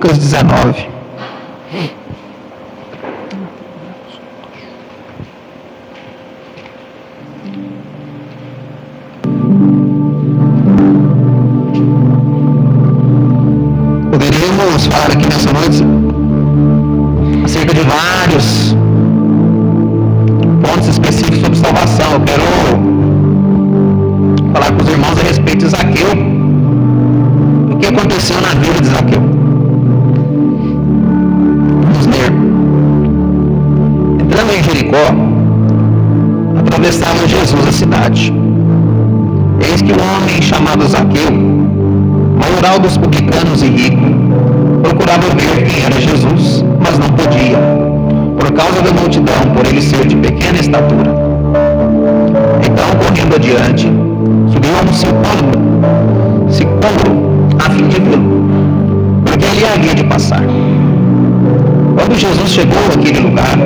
Lucas 0.00 0.16
19. 0.18 0.88
Poderíamos 14.12 14.86
falar 14.86 15.06
aqui 15.06 15.26
nessa 15.26 15.52
noite 15.52 15.84
acerca 17.44 17.74
de 17.74 17.80
vários 17.80 18.76
pontos 20.62 20.86
específicos 20.86 21.40
sobre 21.40 21.56
salvação. 21.58 22.12
Eu 22.12 22.20
quero 22.20 22.44
falar 24.52 24.70
com 24.70 24.80
os 24.80 24.88
irmãos 24.88 25.18
a 25.18 25.22
respeito 25.24 25.64
de 25.64 25.70
Zaqueu. 25.70 26.12
O 27.72 27.76
que 27.78 27.86
aconteceu 27.88 28.40
na 28.40 28.50
vida 28.60 28.80
de 28.80 28.86
Zaqueu? 28.86 29.17
Jericó, 34.88 36.58
atravessava 36.58 37.28
Jesus 37.28 37.68
a 37.68 37.72
cidade. 37.72 38.32
Eis 39.60 39.82
que 39.82 39.92
um 39.92 40.16
homem 40.16 40.40
chamado 40.40 40.86
Zaqueu, 40.88 41.30
maioral 42.40 42.78
dos 42.80 42.96
publicanos 42.96 43.62
e 43.62 43.66
rico, 43.66 44.02
procurava 44.82 45.28
ver 45.36 45.64
quem 45.66 45.84
era 45.84 46.00
Jesus, 46.00 46.64
mas 46.80 46.98
não 46.98 47.08
podia, 47.10 47.58
por 48.38 48.50
causa 48.52 48.80
da 48.80 48.92
multidão, 48.92 49.34
por 49.54 49.66
ele 49.66 49.82
ser 49.82 50.06
de 50.06 50.16
pequena 50.16 50.58
estatura. 50.58 51.14
Então, 52.64 52.86
correndo 53.06 53.36
adiante, 53.36 53.92
subiu 54.50 54.70
a 54.74 54.88
um 54.88 54.94
sicômoro, 54.94 56.48
sicômoro 56.48 57.58
a 57.58 57.70
fim 57.70 57.88
de 57.88 58.00
vê-lo, 58.00 58.48
porque 59.24 59.44
ali 59.44 59.64
havia 59.64 59.94
de 59.94 60.04
passar. 60.04 60.42
Quando 61.94 62.18
Jesus 62.18 62.50
chegou 62.50 62.78
àquele 62.94 63.20
lugar, 63.20 63.58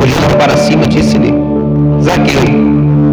olhando 0.00 0.36
para 0.38 0.56
cima, 0.56 0.86
disse-lhe: 0.86 1.32
Zaqueu, 2.02 2.42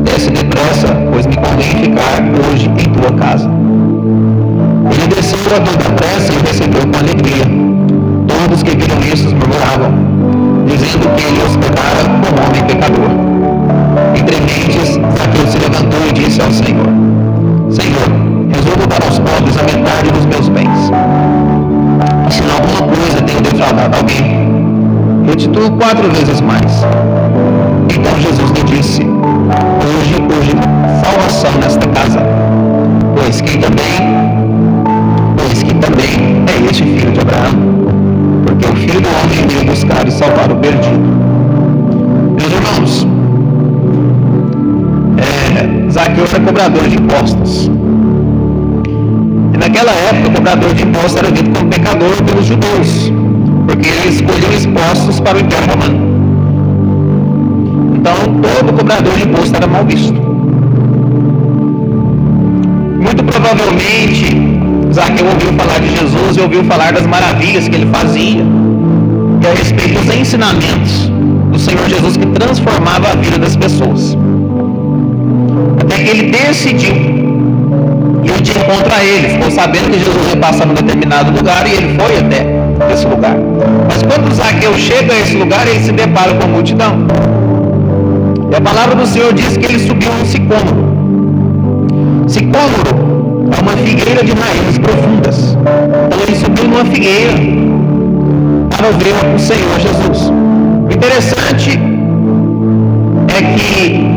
desce 0.03 0.31
depressa, 0.31 0.87
pois 1.11 1.25
me 1.25 1.35
convém 1.35 1.85
ficar 1.85 2.23
hoje 2.51 2.67
em 2.67 2.89
tua 2.93 3.11
casa. 3.17 3.49
Ele 4.91 5.07
desceu 5.07 5.39
a 5.55 5.59
toda 5.59 5.95
pressa 5.95 6.33
e 6.33 6.47
recebeu 6.47 6.81
com 6.81 6.97
alegria. 6.97 7.45
Todos 8.27 8.63
que 8.63 8.71
viram 8.71 8.99
isso 9.01 9.35
murmuravam, 9.35 9.91
dizendo 10.65 11.13
que 11.15 11.23
ele 11.23 11.43
hospedara 11.43 12.03
como 12.23 12.47
homem 12.47 12.63
pecador. 12.65 13.09
Entre 14.17 14.35
mentes, 14.39 14.93
Zaqueu 15.17 15.47
se 15.47 15.57
levantou 15.57 16.07
e 16.07 16.13
disse 16.13 16.41
ao 16.41 16.51
Senhor: 16.51 16.87
Senhor, 17.69 18.07
resolvo 18.49 18.87
dar 18.87 19.03
aos 19.03 19.19
pobres 19.19 19.57
a 19.57 19.63
metade 19.63 20.11
dos 20.11 20.25
meus 20.25 20.49
bens. 20.49 20.91
E 22.27 22.33
se 22.33 22.43
alguma 22.43 22.95
coisa 22.95 23.21
tenho 23.21 23.41
defraudado 23.41 23.97
alguém, 23.97 24.56
restituo 25.27 25.69
quatro 25.71 26.09
vezes 26.09 26.39
mais. 26.41 26.83
Então 27.93 28.19
Jesus 28.19 28.49
lhe 28.51 28.63
disse: 28.63 29.01
Hoje, 29.03 30.15
hoje, 30.33 30.51
salvação 31.03 31.51
nesta 31.59 31.87
casa, 31.89 32.19
pois 33.15 33.41
que 33.41 33.57
também, 33.57 34.45
pois 35.37 35.63
que 35.63 35.73
também 35.75 36.43
é 36.47 36.69
este 36.69 36.83
filho 36.83 37.11
de 37.11 37.19
Abraão, 37.19 37.51
porque 38.45 38.65
o 38.65 38.75
filho 38.75 39.01
do 39.01 39.09
homem 39.09 39.47
veio 39.47 39.65
buscar 39.65 40.07
e 40.07 40.11
salvar 40.11 40.49
o 40.51 40.55
perdido. 40.55 41.17
Meus 42.39 42.53
irmãos, 42.53 43.07
é, 45.17 45.89
Zaqueu 45.91 46.25
era 46.25 46.39
cobrador 46.39 46.87
de 46.87 46.95
impostos. 46.95 47.69
E 49.53 49.57
naquela 49.57 49.91
época, 49.91 50.29
o 50.29 50.33
cobrador 50.35 50.73
de 50.73 50.83
impostos 50.83 51.15
era 51.17 51.31
visto 51.31 51.49
como 51.51 51.69
pecador 51.69 52.23
pelos 52.23 52.45
judeus, 52.45 53.11
porque 53.67 53.89
ele 53.89 54.07
escolheu 54.07 54.53
impostos 54.53 55.19
para 55.19 55.37
o 55.37 55.41
Império 55.41 55.67
Romano. 55.69 56.07
Então, 57.95 58.15
todo 58.41 58.73
cobrador 58.73 59.13
de 59.13 59.23
imposto 59.23 59.55
era 59.55 59.67
mal 59.67 59.85
visto. 59.85 60.13
Muito 63.01 63.23
provavelmente, 63.25 64.25
Zaqueu 64.93 65.25
ouviu 65.25 65.53
falar 65.53 65.79
de 65.79 65.89
Jesus 65.89 66.37
e 66.37 66.41
ouviu 66.41 66.63
falar 66.63 66.93
das 66.93 67.05
maravilhas 67.05 67.67
que 67.67 67.75
ele 67.75 67.87
fazia 67.87 68.43
e 69.41 69.47
a 69.47 69.53
respeito 69.53 69.99
dos 69.99 70.15
ensinamentos 70.15 71.11
do 71.51 71.59
Senhor 71.59 71.87
Jesus 71.89 72.17
que 72.17 72.25
transformava 72.27 73.09
a 73.11 73.15
vida 73.15 73.37
das 73.37 73.55
pessoas. 73.55 74.17
Até 75.81 76.03
que 76.03 76.09
ele 76.09 76.31
decidiu 76.31 76.95
ir 78.23 78.41
de 78.41 78.51
encontro 78.51 78.93
a 78.93 79.03
ele, 79.03 79.29
ficou 79.29 79.51
sabendo 79.51 79.91
que 79.91 79.99
Jesus 79.99 80.29
ia 80.29 80.37
passar 80.37 80.65
num 80.65 80.73
determinado 80.73 81.31
lugar 81.31 81.67
e 81.67 81.71
ele 81.71 81.95
foi 81.99 82.17
até 82.17 82.56
esse 82.91 83.05
lugar. 83.07 83.35
Mas 83.87 84.03
quando 84.03 84.33
Zaqueu 84.33 84.73
chega 84.77 85.13
a 85.13 85.19
esse 85.19 85.35
lugar, 85.35 85.67
ele 85.67 85.79
se 85.79 85.91
depara 85.91 86.33
com 86.33 86.43
a 86.43 86.47
multidão. 86.47 87.07
E 88.51 88.55
a 88.55 88.61
palavra 88.61 88.95
do 88.95 89.05
Senhor 89.05 89.33
diz 89.33 89.57
que 89.57 89.65
ele 89.65 89.79
subiu 89.79 90.11
um 90.11 90.25
sicômoro. 90.25 90.97
Sicômoro 92.27 93.49
é 93.55 93.61
uma 93.61 93.73
figueira 93.73 94.23
de 94.23 94.33
raízes 94.33 94.77
profundas. 94.77 95.57
Então 96.05 96.19
ele 96.25 96.35
subiu 96.35 96.65
numa 96.65 96.85
figueira 96.85 97.33
para 98.69 98.91
ver 98.91 99.35
o 99.35 99.39
Senhor 99.39 99.79
Jesus. 99.79 100.29
O 100.29 100.93
interessante 100.93 101.79
é 103.29 103.41
que 103.57 104.07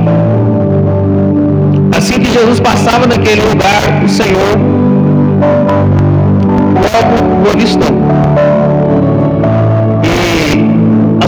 assim 1.96 2.20
que 2.20 2.32
Jesus 2.32 2.60
passava 2.60 3.06
naquele 3.06 3.42
lugar, 3.42 4.02
o 4.04 4.08
Senhor 4.08 4.58
logo 6.76 7.46
o 7.46 7.50
avistou. 7.52 8.29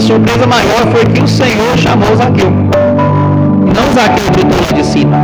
Surpresa 0.03 0.45
maior 0.45 0.85
foi 0.91 1.05
que 1.05 1.23
o 1.23 1.27
Senhor 1.27 1.77
chamou 1.77 2.13
Zaqueu. 2.15 2.51
Não 2.51 3.93
Zaqueu 3.93 4.25
gritou 4.33 4.59
lá 4.59 4.77
de 4.77 4.85
cima. 4.85 5.17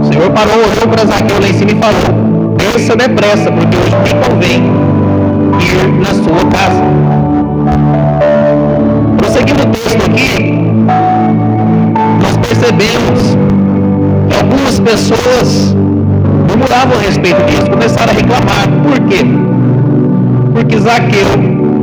O 0.00 0.04
Senhor 0.04 0.30
parou, 0.30 0.54
olhou 0.54 0.88
para 0.88 1.04
Zaqueu 1.04 1.38
lá 1.38 1.48
em 1.48 1.52
cima 1.52 1.70
e 1.72 1.76
falou: 1.76 2.56
Desça 2.56 2.96
depressa, 2.96 3.52
porque 3.52 3.76
hoje 3.76 3.96
me 3.96 4.26
convém 4.26 4.62
ir 5.60 5.92
na 5.98 6.14
sua 6.14 6.44
casa. 6.50 6.82
Prosseguindo 9.18 9.62
o 9.62 9.66
texto 9.66 10.02
aqui, 10.10 10.50
nós 12.22 12.36
percebemos 12.38 13.36
que 14.28 14.36
algumas 14.36 14.80
pessoas 14.80 15.76
murmuravam 16.48 16.96
a 16.98 17.02
respeito 17.02 17.42
disso, 17.44 17.70
começaram 17.70 18.12
a 18.12 18.16
reclamar. 18.16 18.66
Por 18.82 18.98
quê? 19.08 19.26
Porque 20.54 20.78
Zaqueu 20.78 21.79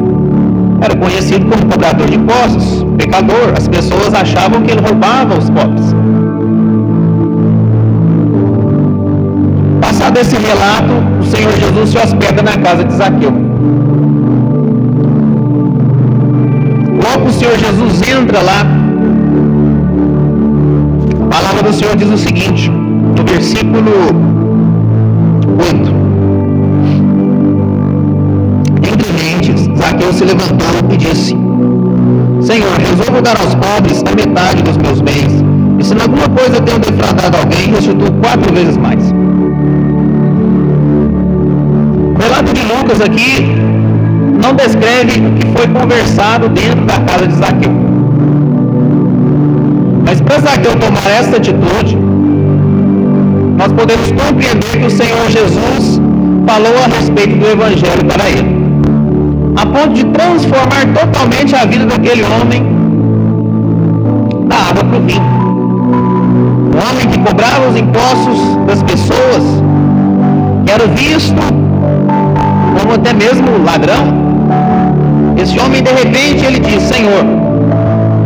era 0.81 0.95
conhecido 0.95 1.45
como 1.45 1.65
cobrador 1.65 2.07
de 2.07 2.15
impostos, 2.15 2.85
pecador. 2.97 3.53
As 3.57 3.67
pessoas 3.67 4.13
achavam 4.13 4.61
que 4.61 4.71
ele 4.71 4.81
roubava 4.81 5.37
os 5.37 5.49
pobres. 5.49 5.95
Passado 9.81 10.17
esse 10.17 10.35
relato, 10.35 10.93
o 11.19 11.23
Senhor 11.23 11.51
Jesus 11.53 11.89
se 11.89 11.97
hospeda 11.97 12.41
na 12.43 12.57
casa 12.57 12.83
de 12.83 12.93
Zaqueu. 12.93 13.31
Logo 17.03 17.29
o 17.29 17.31
Senhor 17.31 17.57
Jesus 17.57 18.01
entra 18.07 18.41
lá. 18.41 18.65
A 21.23 21.27
palavra 21.29 21.63
do 21.63 21.73
Senhor 21.73 21.95
diz 21.95 22.09
o 22.09 22.17
seguinte, 22.17 22.69
no 22.69 23.23
versículo 23.23 24.36
Zaqueu 30.07 30.13
se 30.13 30.23
levantou 30.23 30.67
e 30.91 30.97
disse: 30.97 31.35
Senhor, 32.41 32.77
resolvo 32.77 33.21
dar 33.21 33.37
aos 33.37 33.55
pobres 33.55 34.03
a 34.05 34.15
metade 34.15 34.63
dos 34.63 34.77
meus 34.77 35.01
bens, 35.01 35.43
e 35.79 35.83
se 35.83 35.93
em 35.93 36.01
alguma 36.01 36.29
coisa 36.29 36.61
tenho 36.61 36.79
defraudado 36.79 37.37
alguém, 37.37 37.71
restituo 37.71 38.11
quatro 38.21 38.53
vezes 38.53 38.77
mais. 38.77 39.03
O 42.15 42.19
relato 42.19 42.53
de 42.53 42.61
Lucas 42.61 43.01
aqui 43.01 43.45
não 44.41 44.53
descreve 44.53 45.19
o 45.19 45.31
que 45.33 45.47
foi 45.57 45.67
conversado 45.67 46.49
dentro 46.49 46.85
da 46.85 46.99
casa 47.01 47.27
de 47.27 47.35
Zaqueu. 47.35 47.71
Mas 50.05 50.21
para 50.21 50.39
Zaqueu 50.39 50.75
tomar 50.75 51.09
essa 51.19 51.37
atitude, 51.37 51.97
nós 53.57 53.71
podemos 53.73 54.11
compreender 54.11 54.79
que 54.79 54.85
o 54.85 54.89
Senhor 54.89 55.29
Jesus 55.29 55.99
falou 56.45 56.77
a 56.83 56.87
respeito 56.95 57.37
do 57.37 57.47
Evangelho 57.47 58.05
para 58.05 58.29
ele, 58.29 58.56
a 59.57 59.65
ponto 59.65 59.93
de 59.93 60.05
transformar 60.05 60.85
totalmente 60.93 61.55
a 61.55 61.65
vida 61.65 61.85
daquele 61.87 62.23
homem 62.23 62.63
da 64.47 64.55
água 64.55 64.83
para 64.83 64.97
o 64.97 65.01
vinho. 65.01 65.21
Um 66.75 66.89
homem 66.89 67.07
que 67.07 67.17
cobrava 67.19 67.67
os 67.67 67.75
impostos 67.75 68.39
das 68.67 68.83
pessoas, 68.83 69.43
que 70.63 70.71
era 70.71 70.85
visto 70.87 71.41
como 72.79 72.93
até 72.93 73.13
mesmo 73.13 73.63
ladrão. 73.65 74.27
Esse 75.41 75.59
homem, 75.59 75.81
de 75.81 75.91
repente, 75.91 76.45
ele 76.45 76.59
diz: 76.59 76.83
Senhor, 76.83 77.25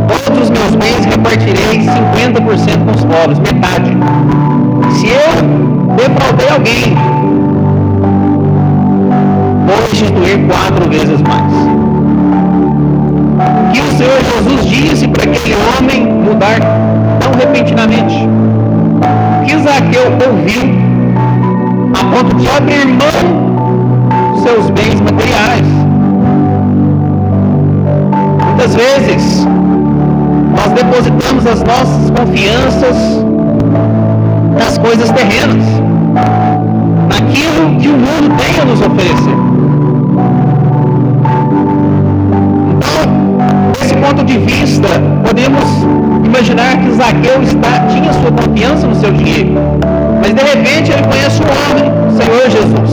todos 0.08 0.42
os 0.42 0.50
meus 0.50 0.74
bens 0.76 1.04
repartirei 1.06 1.80
50% 1.80 2.84
com 2.84 2.90
os 2.90 3.04
pobres, 3.06 3.38
metade. 3.38 3.90
Se 4.98 5.06
eu 5.08 5.96
defraudei 5.96 6.48
alguém, 6.50 7.11
restituir 10.02 10.46
quatro 10.46 10.88
vezes 10.90 11.22
mais. 11.22 11.52
Que 13.72 13.80
o 13.80 13.96
Senhor 13.96 14.18
Jesus 14.20 14.66
disse 14.66 15.08
para 15.08 15.24
aquele 15.24 15.54
homem 15.54 16.06
mudar 16.06 16.58
tão 17.20 17.32
repentinamente. 17.32 18.28
Que 19.46 19.58
Zaqueu 19.58 20.12
ouviu 20.28 20.62
a 21.94 22.16
ponto 22.16 22.36
de 22.36 22.48
abrir 22.48 22.86
mão 22.86 24.32
dos 24.32 24.42
seus 24.42 24.70
bens 24.70 25.00
materiais. 25.00 25.66
Muitas 28.46 28.74
vezes 28.74 29.46
nós 30.56 30.72
depositamos 30.72 31.46
as 31.46 31.62
nossas 31.62 32.10
confianças 32.10 32.96
nas 34.58 34.78
coisas 34.78 35.10
terrenas, 35.10 35.64
naquilo 37.08 37.78
que 37.80 37.88
o 37.88 37.92
mundo 37.92 38.36
tem 38.36 38.60
a 38.60 38.64
nos 38.64 38.80
oferecer. 38.80 39.52
Ponto 44.12 44.24
de 44.24 44.38
vista, 44.38 44.88
podemos 45.24 45.64
imaginar 46.24 46.76
que 46.76 46.90
Zaqueu 46.92 47.42
está, 47.42 47.86
tinha 47.88 48.12
sua 48.12 48.30
confiança 48.30 48.86
no 48.86 48.94
seu 48.94 49.10
dinheiro, 49.10 49.54
mas 50.20 50.34
de 50.34 50.42
repente 50.42 50.92
ele 50.92 51.02
conhece 51.02 51.40
o 51.40 51.46
homem, 51.46 51.90
o 52.08 52.10
Senhor 52.10 52.50
Jesus. 52.50 52.90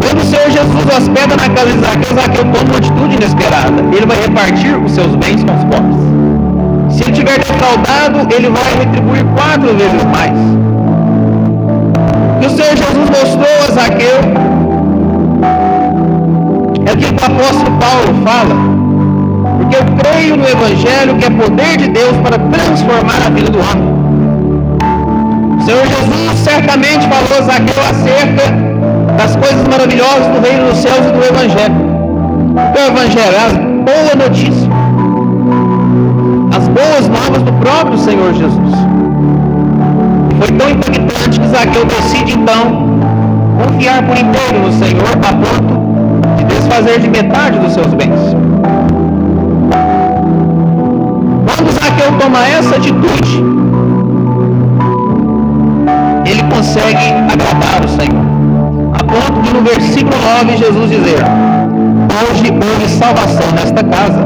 Quando 0.00 0.18
o 0.18 0.24
Senhor 0.24 0.50
Jesus 0.50 0.84
hospeda 0.96 1.36
na 1.36 1.48
casa 1.48 1.72
de 1.72 1.78
Zaqueu, 1.80 2.14
Zaqueu 2.14 2.44
toma 2.44 2.64
uma 2.68 2.78
atitude 2.78 3.16
inesperada. 3.16 3.82
Ele 3.92 4.06
vai 4.06 4.20
repartir 4.20 4.76
os 4.76 4.92
seus 4.92 5.14
bens 5.16 5.42
com 5.42 5.54
os 5.54 5.64
pobres. 5.64 6.94
Se 6.96 7.02
ele 7.02 7.12
tiver 7.12 7.38
defraudado, 7.38 8.32
ele 8.32 8.48
vai 8.48 8.74
retribuir 8.78 9.24
quatro 9.34 9.76
vezes 9.76 10.04
mais. 10.04 10.38
Que 12.40 12.46
o 12.46 12.50
Senhor 12.50 12.76
Jesus 12.76 13.10
mostrou 13.10 13.68
a 13.68 13.72
Zaqueu 13.72 14.50
é 16.86 16.92
o 16.92 16.96
que 16.96 17.04
o 17.04 17.26
apóstolo 17.26 17.78
Paulo 17.78 18.24
fala. 18.24 18.69
Porque 19.70 19.76
eu 19.76 19.96
creio 19.98 20.36
no 20.36 20.48
Evangelho 20.48 21.14
que 21.16 21.24
é 21.24 21.30
poder 21.30 21.76
de 21.76 21.88
Deus 21.90 22.16
para 22.24 22.36
transformar 22.38 23.24
a 23.24 23.30
vida 23.30 23.50
do 23.50 23.58
homem. 23.60 23.88
O 25.56 25.62
Senhor 25.62 25.86
Jesus 25.86 26.38
certamente 26.40 27.06
falou 27.06 27.38
a 27.38 27.42
Zaqueu 27.42 27.80
acerca 27.88 28.50
das 29.16 29.36
coisas 29.36 29.68
maravilosas 29.68 30.26
do 30.26 30.40
reino 30.40 30.70
dos 30.70 30.78
céus 30.78 31.06
e 31.06 31.12
do 31.12 31.24
Evangelho. 31.24 31.76
O 32.56 32.78
Evangelho 32.78 33.36
é 33.36 33.46
a 33.46 33.50
boa 33.84 34.28
notícia. 34.28 34.68
As 36.56 36.66
boas 36.66 37.08
novas 37.08 37.42
do 37.42 37.52
próprio 37.52 37.96
Senhor 37.98 38.34
Jesus. 38.34 38.74
Foi 40.40 40.48
tão 40.58 40.68
impactante 40.68 41.38
que 41.38 41.46
Zaqueu 41.46 41.84
decide 41.84 42.32
então 42.32 42.98
confiar 43.64 44.02
por 44.02 44.18
inteiro 44.18 44.66
no 44.66 44.72
Senhor 44.72 45.12
a 45.22 45.32
ponto 45.32 46.36
de 46.38 46.44
desfazer 46.44 46.98
de 46.98 47.08
metade 47.08 47.56
dos 47.60 47.72
seus 47.72 47.94
bens. 47.94 48.34
Toma 52.20 52.46
essa 52.46 52.76
atitude, 52.76 53.42
ele 56.26 56.42
consegue 56.54 57.06
agradar 57.32 57.84
o 57.84 57.88
Senhor 57.88 58.30
ponto 59.10 59.42
de 59.42 59.52
no 59.52 59.62
versículo 59.62 60.16
9 60.44 60.56
Jesus 60.56 60.90
dizer: 60.90 61.18
Hoje 62.16 62.52
houve 62.52 62.88
salvação 62.88 63.50
nesta 63.52 63.82
casa, 63.82 64.24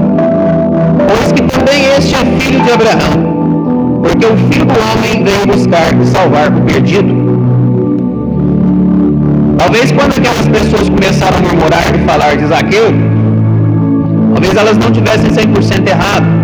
pois 1.08 1.32
que 1.32 1.42
também 1.42 1.86
este 1.96 2.14
é 2.14 2.18
filho 2.38 2.60
de 2.62 2.70
Abraão, 2.70 4.02
porque 4.02 4.26
o 4.26 4.36
filho 4.36 4.66
do 4.66 4.74
homem 4.74 5.24
veio 5.24 5.46
buscar 5.46 5.94
e 5.94 6.06
salvar 6.06 6.52
o 6.52 6.60
perdido. 6.62 7.24
Talvez 9.56 9.90
quando 9.92 10.18
aquelas 10.18 10.48
pessoas 10.48 10.88
começaram 10.88 11.38
a 11.38 11.40
murmurar 11.40 11.94
e 11.94 11.98
falar 12.04 12.36
de 12.36 12.46
Zaqueu, 12.46 12.92
talvez 14.32 14.56
elas 14.56 14.76
não 14.76 14.90
tivessem 14.90 15.30
100% 15.30 15.88
errado. 15.88 16.43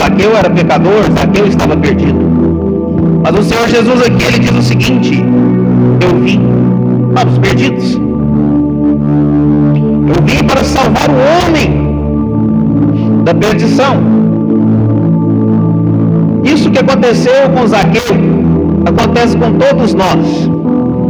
Zaqueu 0.00 0.36
era 0.36 0.50
pecador, 0.50 1.04
Zaqueu 1.18 1.46
estava 1.46 1.76
perdido. 1.76 2.18
Mas 3.22 3.38
o 3.38 3.42
Senhor 3.42 3.68
Jesus 3.68 4.02
aqui 4.02 4.24
ele 4.24 4.38
diz 4.38 4.52
o 4.52 4.62
seguinte: 4.62 5.24
Eu 6.00 6.20
vim 6.20 6.40
para 7.14 7.28
os 7.28 7.38
perdidos. 7.38 7.94
Eu 10.06 10.22
vim 10.24 10.44
para 10.44 10.62
salvar 10.62 11.08
o 11.08 11.46
homem 11.46 11.84
da 13.24 13.34
perdição. 13.34 13.96
Isso 16.44 16.70
que 16.70 16.78
aconteceu 16.78 17.48
com 17.54 17.66
Zaqueu 17.66 18.14
acontece 18.86 19.36
com 19.36 19.52
todos 19.54 19.94
nós 19.94 20.50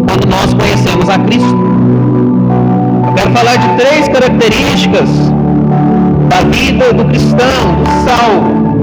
quando 0.09 0.29
nós 0.29 0.55
conhecemos 0.55 1.09
a 1.09 1.19
Cristo. 1.19 1.65
Eu 3.09 3.13
quero 3.15 3.31
falar 3.33 3.57
de 3.57 3.69
três 3.77 4.09
características 4.09 5.09
da 6.29 6.41
vida 6.51 6.93
do 6.93 7.05
cristão, 7.07 7.83
do 7.83 8.09
salvo. 8.09 8.74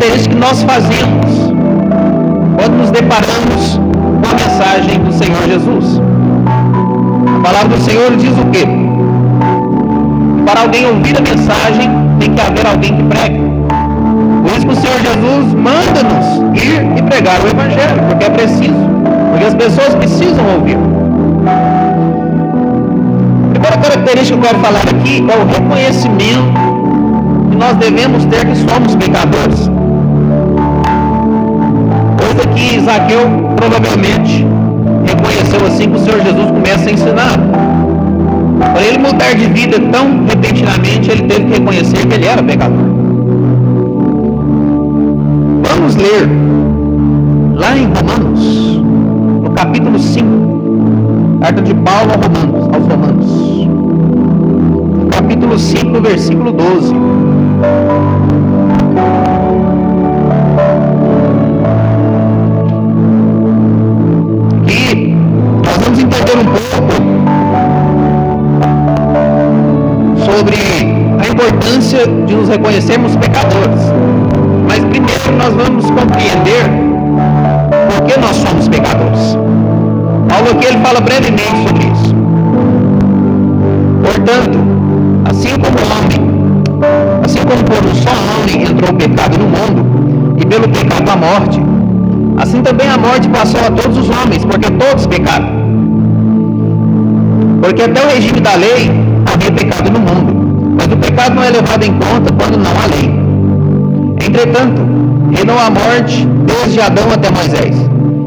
Três 0.00 0.26
características 0.26 0.26
que 0.26 0.34
nós 0.34 0.62
fazemos 0.62 1.52
quando 2.56 2.78
nos 2.78 2.90
deparamos 2.90 3.80
a 4.28 4.34
mensagem 4.34 4.98
do 5.00 5.12
Senhor 5.12 5.42
Jesus. 5.46 6.00
A 7.36 7.40
palavra 7.40 7.76
do 7.76 7.82
Senhor 7.82 8.16
diz 8.16 8.32
o 8.38 8.46
quê? 8.50 8.66
Para 10.44 10.62
alguém 10.62 10.86
ouvir 10.86 11.16
a 11.16 11.20
mensagem, 11.20 11.90
tem 12.18 12.32
que 12.32 12.40
haver 12.40 12.66
alguém 12.66 12.96
que 12.96 13.02
pregue. 13.04 13.40
Por 14.42 14.56
isso 14.56 14.66
que 14.66 14.72
o 14.72 14.76
Senhor 14.76 14.98
Jesus 15.00 15.54
manda-nos 15.54 16.60
ir 16.60 16.98
e 16.98 17.02
pregar 17.02 17.40
o 17.40 17.48
Evangelho, 17.48 18.02
porque 18.08 18.24
é 18.24 18.30
preciso, 18.30 18.74
porque 19.30 19.44
as 19.44 19.54
pessoas 19.54 19.94
precisam 19.94 20.44
ouvir. 20.56 20.78
A 23.46 23.50
primeira 23.52 23.76
característica 23.76 24.38
que 24.38 24.46
eu 24.46 24.50
quero 24.50 24.58
falar 24.58 24.82
aqui 24.82 25.24
é 25.28 25.36
o 25.36 25.46
reconhecimento 25.46 26.74
que 27.50 27.56
nós 27.56 27.76
devemos 27.76 28.24
ter 28.26 28.44
que 28.44 28.56
somos 28.56 28.96
pecadores 28.96 29.70
que 32.54 32.80
Zaqueu 32.80 33.20
provavelmente 33.56 34.46
reconheceu 35.04 35.66
assim 35.66 35.90
que 35.90 35.96
o 35.96 35.98
Senhor 35.98 36.20
Jesus 36.20 36.50
começa 36.50 36.88
a 36.88 36.92
ensinar. 36.92 37.38
Para 38.72 38.82
ele 38.82 38.98
mudar 38.98 39.34
de 39.34 39.46
vida 39.46 39.78
tão 39.92 40.24
repentinamente, 40.24 41.10
ele 41.10 41.22
teve 41.22 41.44
que 41.44 41.58
reconhecer 41.58 42.06
que 42.06 42.14
ele 42.14 42.26
era 42.26 42.42
pecador. 42.42 42.84
Vamos 45.68 45.96
ler 45.96 46.28
lá 47.54 47.76
em 47.76 47.84
Romanos, 47.86 48.82
no 49.42 49.50
capítulo 49.50 49.98
5, 49.98 51.38
carta 51.40 51.62
de 51.62 51.74
Paulo 51.74 52.10
aos 52.12 52.26
Romanos, 52.26 52.74
aos 52.74 52.86
Romanos. 52.86 53.68
Capítulo 55.10 55.58
5, 55.58 56.00
versículo 56.00 56.52
12. 56.52 56.94
De 72.26 72.34
nos 72.34 72.48
reconhecermos 72.48 73.14
pecadores. 73.16 73.80
Mas 74.66 74.80
primeiro 74.80 75.32
nós 75.38 75.54
vamos 75.54 75.84
compreender 75.90 76.64
por 77.88 78.04
que 78.06 78.18
nós 78.18 78.36
somos 78.36 78.68
pecadores. 78.68 79.38
Paulo 80.28 80.50
aqui 80.50 80.66
ele 80.66 80.78
fala 80.78 81.00
brevemente 81.00 81.68
sobre 81.68 81.84
isso. 81.84 82.14
Portanto, 84.02 84.58
assim 85.30 85.50
como 85.54 85.76
o 85.78 85.86
homem, 85.94 87.24
assim 87.24 87.38
como 87.40 87.62
por 87.64 87.84
um 87.84 87.94
só 87.94 88.10
homem 88.10 88.62
entrou 88.62 88.90
o 88.90 88.94
pecado 88.94 89.38
no 89.38 89.46
mundo, 89.46 90.34
e 90.36 90.44
pelo 90.44 90.68
pecado 90.68 91.08
a 91.08 91.16
morte, 91.16 91.62
assim 92.38 92.60
também 92.62 92.88
a 92.88 92.98
morte 92.98 93.28
passou 93.28 93.60
a 93.60 93.70
todos 93.70 93.96
os 93.96 94.08
homens, 94.10 94.44
porque 94.44 94.70
todos 94.72 95.06
pecaram. 95.06 95.46
Porque 97.62 97.82
até 97.82 98.04
o 98.04 98.08
regime 98.08 98.40
da 98.40 98.56
lei 98.56 98.90
havia 99.32 99.52
pecado 99.52 99.90
no 99.90 100.00
mundo, 100.00 100.43
mas 100.76 100.86
o 100.92 100.96
pecado 100.96 101.34
não 101.34 101.42
é 101.42 101.50
levado 101.50 101.82
em 101.84 101.92
conta 101.92 102.32
quando 102.32 102.58
não 102.58 102.70
há 102.70 102.86
lei. 102.86 103.24
Entretanto, 104.26 104.82
reinou 105.32 105.58
a 105.58 105.70
morte 105.70 106.26
desde 106.46 106.80
Adão 106.80 107.04
até 107.12 107.30
Moisés, 107.30 107.76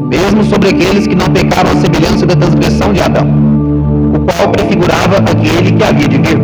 mesmo 0.08 0.44
sobre 0.44 0.70
aqueles 0.70 1.06
que 1.06 1.14
não 1.14 1.26
pecaram 1.26 1.70
a 1.70 1.76
semelhança 1.76 2.26
da 2.26 2.34
transgressão 2.34 2.92
de 2.92 3.00
Adão, 3.00 3.26
o 4.14 4.20
qual 4.20 4.50
prefigurava 4.50 5.16
aquele 5.18 5.72
que 5.72 5.84
havia 5.84 6.08
de 6.08 6.18
vir. 6.18 6.38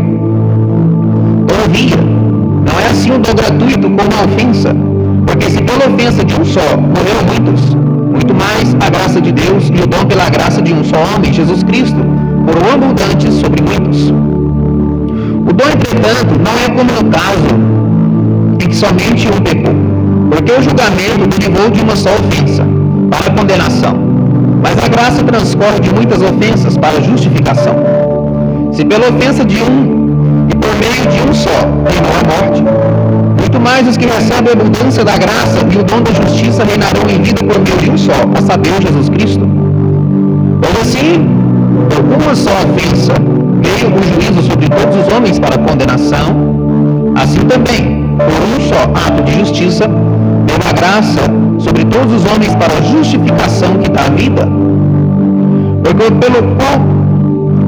Todavia, 1.47 1.97
não 1.97 2.81
é 2.81 2.91
assim 2.91 3.13
um 3.13 3.21
dom 3.21 3.35
gratuito 3.35 3.89
como 3.89 4.11
a 4.19 4.25
ofensa, 4.25 4.75
porque 5.27 5.51
se 5.51 5.63
pela 5.63 5.93
ofensa 5.93 6.25
de 6.25 6.35
um 6.35 6.45
só 6.45 6.77
morreram 6.77 7.25
muitos, 7.27 7.75
muito 7.75 8.35
mais 8.35 8.75
a 8.81 8.91
graça 8.91 9.21
de 9.21 9.33
Deus 9.33 9.69
e 9.69 9.83
o 9.83 9.87
dom 9.87 10.05
pela 10.07 10.29
graça 10.29 10.61
de 10.63 10.73
um 10.73 10.85
só 10.85 10.97
homem, 11.15 11.33
Jesus 11.33 11.63
Cristo, 11.63 11.99
foram 12.47 12.75
abundantes 12.75 13.35
sobre 13.35 13.63
muitos. 13.63 14.13
O 15.47 15.53
dom, 15.53 15.65
entretanto, 15.67 16.41
não 16.43 16.53
é 16.59 16.69
como 16.75 16.91
no 16.91 17.11
caso 17.11 17.49
em 18.55 18.67
que 18.67 18.75
somente 18.75 19.29
um 19.29 19.41
pecou, 19.43 19.75
porque 20.31 20.53
o 20.53 20.63
julgamento 20.63 21.27
derivou 21.37 21.71
de 21.71 21.83
uma 21.83 21.95
só 21.95 22.11
ofensa, 22.15 22.65
para 23.11 23.27
a 23.27 23.37
condenação. 23.37 23.95
Mas 24.63 24.83
a 24.83 24.89
graça 24.89 25.23
transcorre 25.23 25.81
de 25.81 25.93
muitas 25.93 26.23
ofensas 26.23 26.79
para 26.79 26.97
a 26.97 27.01
justificação. 27.03 27.75
Se 28.73 28.85
pela 28.87 29.09
ofensa 29.11 29.45
de 29.45 29.63
um 29.63 30.49
e 30.51 30.55
por 30.57 30.71
meio 30.79 31.07
de 31.13 31.29
um 31.29 31.35
só 31.35 31.51
reinou 31.91 32.13
a 32.19 32.43
morte, 32.43 32.65
muito 33.39 33.61
mais 33.61 33.87
os 33.87 33.99
que 33.99 34.07
recebem 34.07 34.49
a 34.49 34.53
abundância 34.53 35.05
da 35.05 35.19
graça 35.19 35.59
e 35.71 35.77
o 35.77 35.83
dom 35.83 36.01
da 36.01 36.13
justiça 36.23 36.65
reinarão 36.65 37.03
em 37.03 37.21
vida 37.21 37.45
por 37.45 37.61
meio 37.61 37.77
de 37.77 37.91
um 37.91 37.99
só, 37.99 38.15
a 38.35 38.41
saber, 38.41 38.73
Jesus 38.81 39.11
Cristo. 39.11 39.47
Pois 40.63 40.81
assim, 40.81 41.29
por 41.91 42.25
uma 42.25 42.35
só 42.35 42.51
ofensa 42.51 43.34
veio 43.65 43.89
o 43.95 44.03
juízo 44.03 44.43
sobre 44.43 44.69
todos 44.69 44.97
os 44.97 45.13
homens 45.13 45.39
para 45.39 45.59
condenação, 45.59 47.15
assim 47.17 47.41
também, 47.41 48.05
por 48.19 48.27
um 48.27 48.61
só 48.69 48.83
ato 49.07 49.23
de 49.25 49.39
justiça, 49.39 49.89
deu 50.47 50.57
a 50.69 50.73
graça 50.73 51.23
sobre 51.59 51.85
todos 51.85 52.23
os 52.23 52.33
homens 52.33 52.55
para 52.55 52.75
a 52.75 52.83
justificação 52.83 53.79
que 53.79 53.91
dá 53.91 54.03
vida. 54.15 54.47
Porque 55.83 56.11
pelo 56.13 56.55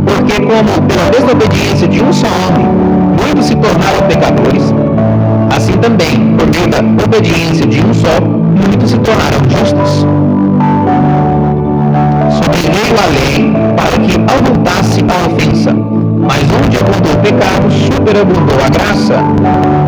porque 0.06 0.40
como 0.40 0.82
pela 0.86 1.10
desobediência 1.10 1.88
de 1.88 2.02
um 2.02 2.12
só 2.12 2.26
homem, 2.26 2.66
muitos 3.22 3.46
se 3.46 3.54
tornaram 3.56 4.06
pecadores, 4.08 4.74
assim 5.54 5.72
também, 5.78 6.36
por 6.36 6.46
meio 6.50 6.68
da 6.68 6.78
obediência 7.04 7.66
de 7.66 7.84
um 7.84 7.94
só, 7.94 8.20
muitos 8.20 8.90
se 8.90 8.98
tornaram 8.98 9.38
justos. 9.50 10.06
Sobreveio 12.30 12.96
a 13.02 13.06
lei 13.12 13.52
para 13.76 13.98
que 13.98 14.16
avultasse 14.32 15.00
a 15.02 15.26
ofensa, 15.26 15.85
mas 16.26 16.42
onde 16.64 16.76
abundou 16.76 17.12
o 17.12 17.18
pecado, 17.18 17.70
superabundou 17.70 18.58
a 18.64 18.68
graça, 18.68 19.14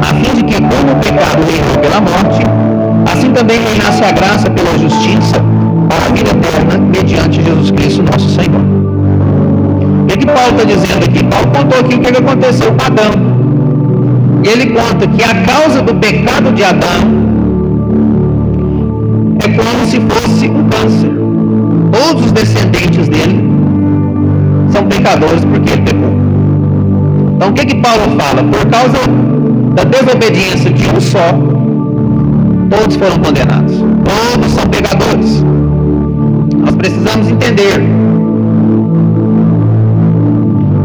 a 0.03 0.15
fim 0.15 0.37
de 0.37 0.43
que, 0.45 0.55
como 0.55 0.93
o 0.93 0.97
pecado 0.97 1.43
reinou 1.51 1.79
pela 1.81 2.01
morte, 2.01 2.43
assim 3.13 3.31
também 3.33 3.59
reinasse 3.61 4.05
a 4.05 4.13
graça 4.13 4.51
pela 4.51 4.79
justiça 4.79 5.37
para 5.89 6.07
a 6.07 6.09
vida 6.11 6.31
eterna 6.31 6.79
mediante 6.79 7.43
Jesus 7.43 7.71
Cristo, 7.71 8.03
nosso 8.03 8.29
Senhor. 8.31 8.61
O 10.05 10.19
que, 10.19 10.27
Paulo 10.27 10.51
está 10.51 10.65
dizendo 10.65 11.05
aqui? 11.05 11.25
Paulo 11.25 11.47
contou 11.49 11.81
aqui 11.81 11.95
o 11.95 12.01
que, 12.01 12.13
que 12.13 12.19
aconteceu 12.19 12.73
com 12.73 12.85
Adão. 12.85 13.39
E 14.45 14.49
ele 14.49 14.67
conta 14.67 15.07
que 15.07 15.23
a 15.23 15.35
causa 15.43 15.83
do 15.83 15.95
pecado 15.95 16.53
de 16.53 16.65
Adão 16.65 17.29
é 19.45 19.49
como 19.49 19.87
se 19.87 20.01
fosse 20.01 20.49
um 20.49 20.69
câncer. 20.69 21.13
Todos 21.93 22.27
os 22.27 22.33
descendentes 22.33 23.09
dele 23.09 23.49
são 24.71 24.85
pecadores 24.87 25.45
porque 25.45 25.71
ele 25.71 25.83
pecou. 25.83 26.28
Então 27.39 27.51
o 27.51 27.53
que, 27.53 27.67
que 27.67 27.77
Paulo 27.77 28.03
fala? 28.19 28.43
Por 28.43 28.67
causa 28.67 28.99
da 29.73 29.85
desobediência 29.85 30.73
de 30.73 30.89
um 30.89 31.01
só, 31.01 31.29
todos 32.69 32.97
foram 32.97 33.17
condenados. 33.19 33.77
Todos 33.79 34.51
são 34.51 34.67
pecadores. 34.67 35.45
Nós 36.59 36.75
precisamos 36.75 37.29
entender 37.29 37.81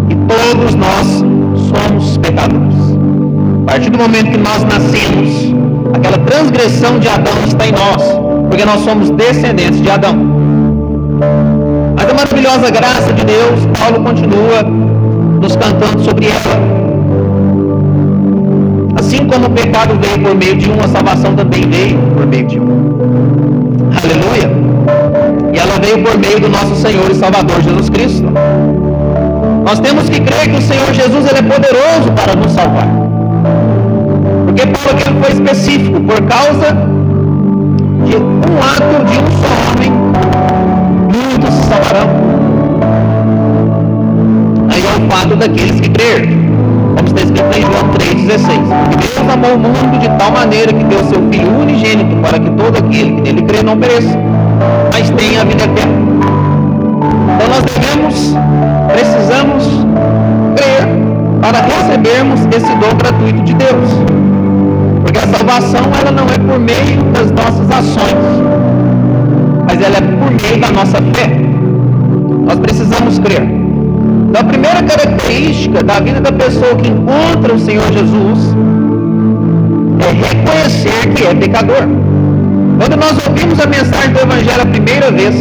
que 0.08 0.16
todos 0.28 0.76
nós 0.76 1.26
somos 1.58 2.18
pecadores. 2.20 2.76
A 3.64 3.72
partir 3.72 3.90
do 3.90 3.98
momento 3.98 4.30
que 4.30 4.38
nós 4.38 4.64
nascemos, 4.64 5.56
aquela 5.92 6.20
transgressão 6.20 7.00
de 7.00 7.08
Adão 7.08 7.34
está 7.48 7.66
em 7.66 7.72
nós, 7.72 8.04
porque 8.48 8.64
nós 8.64 8.82
somos 8.82 9.10
descendentes 9.10 9.82
de 9.82 9.90
Adão. 9.90 10.16
Mas 11.96 12.12
a 12.12 12.14
maravilhosa 12.14 12.70
graça 12.70 13.12
de 13.12 13.26
Deus, 13.26 13.60
Paulo 13.80 14.04
continua 14.04 14.83
nos 15.40 15.56
cantando 15.56 16.04
sobre 16.04 16.28
ela. 16.28 16.94
Assim 19.00 19.26
como 19.26 19.48
o 19.48 19.50
pecado 19.50 19.98
veio 20.00 20.20
por 20.20 20.36
meio 20.36 20.56
de 20.56 20.70
um, 20.70 20.80
a 20.84 20.88
salvação 20.88 21.36
também 21.36 21.62
veio 21.70 21.98
por 22.16 22.26
meio 22.26 22.48
de 22.48 22.60
um. 22.60 22.94
Aleluia! 24.02 24.50
E 25.54 25.58
ela 25.58 25.80
veio 25.80 26.04
por 26.04 26.18
meio 26.18 26.40
do 26.40 26.50
nosso 26.50 26.76
Senhor 26.76 27.10
e 27.12 27.16
Salvador 27.16 27.62
Jesus 27.62 27.90
Cristo. 27.90 28.28
Nós 29.66 29.80
temos 29.80 30.10
que 30.10 30.20
crer 30.20 30.50
que 30.50 30.58
o 30.58 30.62
Senhor 30.62 30.94
Jesus 30.94 31.26
ele 31.30 31.40
é 31.40 31.42
poderoso 31.42 32.12
para 32.16 32.36
nos 32.36 32.52
salvar. 32.52 32.88
Porque 34.46 34.68
Paulo 34.68 34.90
aqui 34.92 35.04
foi 35.22 35.32
específico, 35.32 36.00
por 36.02 36.22
causa 36.24 36.76
de 38.06 38.16
um 38.18 38.60
ato 38.60 39.06
de 39.06 39.18
um 39.18 39.28
só 39.42 39.52
homem, 39.72 39.92
muitos 41.12 41.54
se 41.54 41.64
salvarão. 41.64 42.33
O 44.96 45.12
fato 45.12 45.36
daqueles 45.36 45.80
que 45.80 45.90
crerem 45.90 46.54
como 46.96 47.08
está 47.08 47.22
escrito 47.22 47.58
em 47.58 47.62
João 47.62 47.90
3,16. 47.94 48.90
Porque 48.90 49.08
Deus 49.08 49.30
amou 49.30 49.56
o 49.56 49.60
mundo 49.60 50.00
de 50.00 50.10
tal 50.18 50.32
maneira 50.32 50.72
que 50.72 50.84
deu 50.84 51.04
seu 51.06 51.22
Filho 51.32 51.50
unigênito 51.60 52.16
para 52.18 52.40
que 52.40 52.50
todo 52.52 52.78
aquele 52.78 53.16
que 53.16 53.22
nele 53.22 53.42
crê 53.44 53.64
não 53.64 53.78
pereça, 53.78 54.18
mas 54.92 55.10
tenha 55.12 55.42
a 55.42 55.46
vida 55.46 55.64
eterna. 55.64 55.94
Então 57.36 57.48
nós 57.50 57.64
devemos, 57.64 58.36
precisamos 58.88 59.86
crer 60.56 60.88
para 61.42 61.62
recebermos 61.62 62.40
esse 62.56 62.76
dom 62.76 62.96
gratuito 62.98 63.42
de 63.44 63.54
Deus. 63.54 63.90
Porque 65.02 65.18
a 65.18 65.28
salvação 65.28 65.82
ela 66.00 66.12
não 66.12 66.26
é 66.26 66.38
por 66.38 66.60
meio 66.60 67.04
das 67.12 67.32
nossas 67.32 67.70
ações, 67.70 68.16
mas 69.68 69.82
ela 69.82 69.98
é 69.98 70.02
por 70.02 70.32
meio 70.32 70.62
da 70.62 70.72
nossa 70.72 70.98
fé. 71.14 71.42
Nós 72.46 72.60
precisamos 72.60 73.20
crer. 73.20 73.63
Então, 74.34 74.42
a 74.42 74.46
primeira 74.46 74.82
característica 74.82 75.84
da 75.84 76.00
vida 76.00 76.20
da 76.20 76.32
pessoa 76.32 76.76
que 76.78 76.90
encontra 76.90 77.54
o 77.54 77.60
Senhor 77.60 77.86
Jesus 77.94 78.56
é 80.00 80.12
reconhecer 80.12 81.14
que 81.14 81.24
é 81.24 81.36
pecador. 81.36 81.84
Quando 82.80 82.98
nós 82.98 83.28
ouvimos 83.28 83.60
a 83.60 83.68
mensagem 83.68 84.12
do 84.12 84.22
Evangelho 84.22 84.62
a 84.64 84.66
primeira 84.66 85.12
vez, 85.12 85.36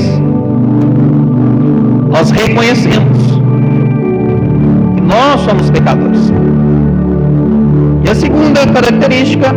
nós 2.11 2.31
reconhecemos 2.33 3.17
que 4.95 5.01
nós 5.01 5.41
somos 5.41 5.71
pecadores. 5.71 6.31
E 8.05 8.11
a 8.11 8.15
segunda 8.15 8.67
característica 8.67 9.55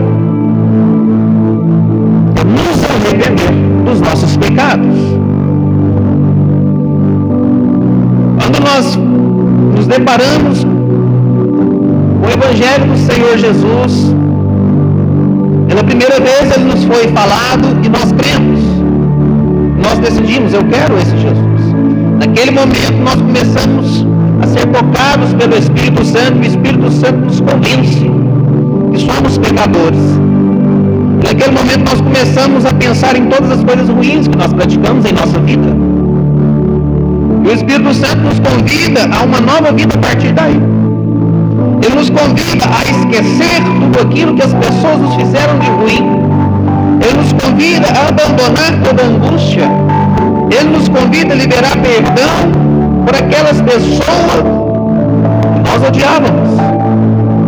é 2.39 2.44
nos 2.46 2.86
arrepender 2.86 3.51
dos 3.84 4.00
nossos 4.00 4.38
pecados. 4.38 4.96
Quando 8.39 8.63
nós 8.63 8.98
nos 9.75 9.88
deparamos 9.88 10.63
com 10.63 12.25
o 12.25 12.32
Evangelho 12.32 12.86
do 12.86 12.98
Senhor 12.98 13.38
Jesus, 13.38 14.15
pela 15.67 15.84
primeira 15.84 16.20
vez 16.20 16.55
ele 16.55 16.65
nos 16.65 16.84
foi 16.86 17.08
falado 17.10 17.67
e 17.84 17.89
nós 17.89 18.12
cremos. 18.13 18.60
Nós 19.84 20.00
decidimos, 20.00 20.53
eu 20.53 20.63
quero 20.63 20.98
esse 20.98 21.17
Jesus. 21.17 21.46
Naquele 22.20 22.51
momento 22.51 22.98
nós 23.03 23.15
começamos 23.15 24.08
a 24.41 24.48
ser 24.48 24.65
tocados 24.67 25.34
pelo 25.34 25.55
Espírito 25.58 26.05
Santo, 26.05 26.38
e 26.38 26.39
o 26.39 26.46
Espírito 26.46 26.91
Santo 26.91 27.17
nos 27.20 27.41
convence 27.41 28.10
que 28.94 29.00
somos 29.00 29.38
pecadores. 29.38 30.20
Naquele 31.24 31.51
momento 31.51 31.89
nós 31.89 32.01
começamos 32.01 32.65
a 32.65 32.74
pensar 32.74 33.15
em 33.15 33.25
todas 33.25 33.51
as 33.51 33.63
coisas 33.63 33.89
ruins 33.89 34.27
que 34.27 34.38
nós 34.38 34.53
praticamos 34.53 35.05
em 35.05 35.12
nossa 35.12 35.39
vida. 35.39 35.85
O 37.46 37.52
Espírito 37.52 37.94
Santo 37.94 38.22
nos 38.22 38.40
convida 38.40 39.02
a 39.16 39.24
uma 39.24 39.40
nova 39.40 39.72
vida 39.72 39.94
a 39.94 39.98
partir 40.00 40.34
daí. 40.34 40.60
Ele 41.86 41.96
nos 41.96 42.10
convida 42.10 42.66
a 42.66 42.82
esquecer 42.90 43.62
tudo 43.80 44.02
aquilo 44.02 44.34
que 44.34 44.42
as 44.42 44.54
pessoas 44.54 45.00
nos 45.00 45.14
fizeram 45.14 45.60
de 45.60 45.70
ruim. 45.70 46.25
Ele 47.02 47.18
nos 47.20 47.34
convida 47.34 47.88
a 47.88 48.10
abandonar 48.10 48.82
toda 48.84 49.04
angústia. 49.04 49.70
Ele 50.50 50.70
nos 50.70 50.90
convida 50.90 51.34
a 51.34 51.36
liberar 51.36 51.78
perdão 51.78 53.06
por 53.06 53.16
aquelas 53.16 53.62
pessoas 53.62 54.42
que 55.54 55.70
nós 55.70 55.88
odiávamos. 55.88 56.50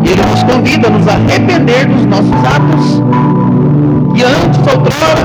E 0.04 0.10
Ele 0.10 0.22
nos 0.30 0.44
convida 0.44 0.88
a 0.88 0.92
nos 0.92 1.08
arrepender 1.08 1.88
dos 1.88 2.06
nossos 2.06 2.46
atos 2.46 3.02
que 4.14 4.24
antes, 4.24 4.60
outrora, 4.60 5.24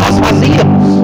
nós 0.00 0.18
fazíamos. 0.18 1.02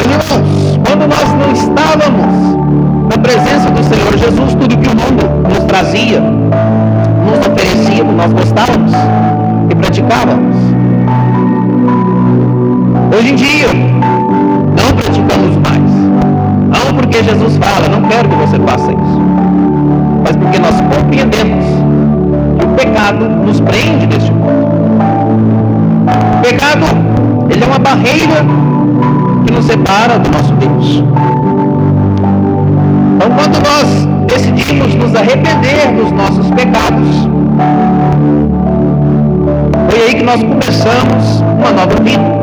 Irmãos, 0.00 0.57
quando 0.88 1.06
nós 1.06 1.30
não 1.34 1.52
estávamos 1.52 3.10
na 3.10 3.18
presença 3.22 3.70
do 3.70 3.84
Senhor 3.84 4.16
Jesus, 4.16 4.54
tudo 4.54 4.78
que 4.78 4.88
o 4.88 4.96
mundo 4.96 5.48
nos 5.52 5.64
trazia, 5.64 6.18
nos 6.18 7.46
oferecia, 7.46 8.04
nós 8.04 8.32
gostávamos 8.32 8.92
e 9.70 9.74
praticávamos. 9.74 10.56
Hoje 13.14 13.32
em 13.32 13.34
dia, 13.34 13.68
não 13.68 14.96
praticamos 14.96 15.56
mais. 15.58 15.92
Não 16.72 16.94
porque 16.96 17.22
Jesus 17.22 17.58
fala, 17.58 17.86
não 17.88 18.08
quero 18.08 18.26
que 18.30 18.36
você 18.36 18.58
faça 18.60 18.90
isso. 18.90 19.20
Mas 20.24 20.36
porque 20.36 20.58
nós 20.58 20.74
compreendemos 20.80 21.66
que 22.58 22.64
o 22.64 22.68
pecado 22.70 23.28
nos 23.28 23.60
prende 23.60 24.06
neste 24.06 24.32
mundo. 24.32 24.68
O 26.38 26.40
pecado, 26.40 26.86
ele 27.50 27.62
é 27.62 27.66
uma 27.66 27.78
barreira 27.78 28.67
que 29.48 29.54
nos 29.54 29.64
separa 29.64 30.18
do 30.18 30.30
nosso 30.30 30.52
Deus. 30.54 31.02
Então, 33.16 33.30
quando 33.34 33.58
nós 33.64 34.26
decidimos 34.26 34.94
nos 34.94 35.14
arrepender 35.14 35.90
dos 35.96 36.12
nossos 36.12 36.50
pecados, 36.50 37.26
foi 39.88 40.02
aí 40.02 40.14
que 40.16 40.22
nós 40.22 40.42
começamos 40.42 41.40
uma 41.40 41.72
nova 41.72 42.02
vida. 42.02 42.37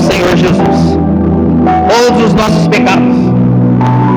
Ao 0.00 0.06
Senhor 0.06 0.36
Jesus 0.36 0.98
todos 1.88 2.24
os 2.24 2.34
nossos 2.34 2.68
pecados. 2.68 3.16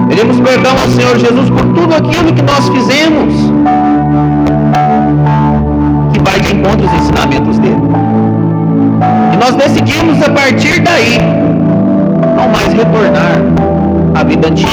Pedimos 0.08 0.40
perdão 0.40 0.72
ao 0.72 0.90
Senhor 0.90 1.20
Jesus 1.20 1.50
por 1.50 1.66
tudo 1.74 1.94
aquilo 1.96 2.32
que 2.32 2.42
nós 2.42 2.70
fizemos 2.70 3.34
que 6.14 6.20
vai 6.22 6.40
de 6.40 6.56
encontro 6.56 6.88
aos 6.88 7.02
ensinamentos 7.02 7.60
dele. 7.60 7.82
E 9.34 9.38
nós 9.38 9.56
decidimos 9.56 10.22
a 10.24 10.30
partir 10.30 10.82
daí 10.82 11.18
não 12.38 12.48
mais 12.50 12.72
retornar 12.74 13.42
à 14.16 14.24
vida 14.24 14.48
antiga. 14.48 14.70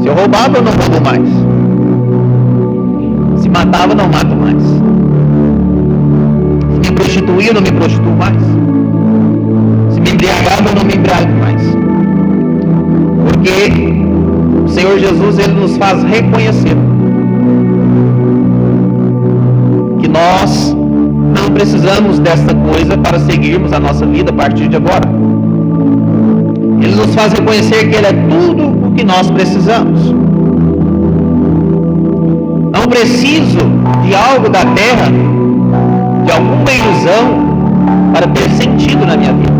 Se 0.00 0.06
eu 0.06 0.14
roubava, 0.14 0.58
eu 0.58 0.62
não 0.62 0.72
roubo 0.72 1.00
mais. 1.04 1.28
Se 3.42 3.48
matava, 3.48 3.94
não 3.94 4.08
mato 4.08 4.36
mais. 4.36 5.01
Prostituía, 7.32 7.48
eu 7.48 7.54
não 7.54 7.62
me 7.62 7.72
prostituo 7.72 8.12
mais. 8.16 8.42
Se 9.90 10.00
me 10.00 10.10
embriagava, 10.10 10.68
eu 10.68 10.74
não 10.74 10.84
me 10.84 10.94
embriago 10.94 11.32
mais. 11.40 11.62
Porque 13.24 14.64
o 14.64 14.68
Senhor 14.68 14.98
Jesus 14.98 15.38
ele 15.38 15.52
nos 15.52 15.76
faz 15.78 16.02
reconhecer 16.02 16.76
que 20.00 20.08
nós 20.08 20.76
não 21.34 21.50
precisamos 21.52 22.18
dessa 22.18 22.54
coisa 22.54 22.98
para 22.98 23.18
seguirmos 23.20 23.72
a 23.72 23.80
nossa 23.80 24.04
vida 24.04 24.30
a 24.30 24.34
partir 24.34 24.68
de 24.68 24.76
agora. 24.76 25.08
Ele 26.82 26.94
nos 26.94 27.14
faz 27.14 27.32
reconhecer 27.32 27.88
que 27.88 27.96
Ele 27.96 28.06
é 28.06 28.12
tudo 28.12 28.88
o 28.88 28.92
que 28.92 29.04
nós 29.04 29.30
precisamos. 29.30 30.12
Não 32.72 32.86
preciso 32.88 33.58
de 34.04 34.14
algo 34.14 34.48
da 34.48 34.64
terra, 34.66 35.31
alguma 36.32 36.72
ilusão, 36.72 37.52
para 38.12 38.26
ter 38.28 38.48
sentido 38.50 39.06
na 39.06 39.16
minha 39.16 39.32
vida. 39.32 39.52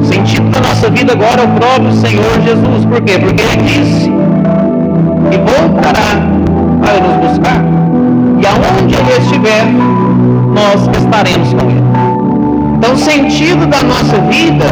O 0.00 0.04
sentido 0.04 0.50
da 0.50 0.60
nossa 0.60 0.90
vida 0.90 1.12
agora 1.12 1.42
é 1.42 1.44
o 1.44 1.48
próprio 1.48 1.92
Senhor 1.92 2.40
Jesus. 2.42 2.84
Por 2.84 3.00
quê? 3.02 3.18
Porque 3.18 3.42
Ele 3.42 3.62
disse 3.62 4.10
que 5.30 5.38
voltará 5.38 6.20
para 6.80 7.00
nos 7.00 7.28
buscar. 7.28 7.62
E 8.40 8.46
aonde 8.46 8.94
Ele 8.94 9.18
estiver, 9.18 9.64
nós 10.52 10.88
estaremos 10.96 11.52
com 11.54 11.70
Ele. 11.70 11.82
Então, 12.76 12.94
o 12.94 12.98
sentido 12.98 13.66
da 13.66 13.82
nossa 13.82 14.18
vida 14.28 14.66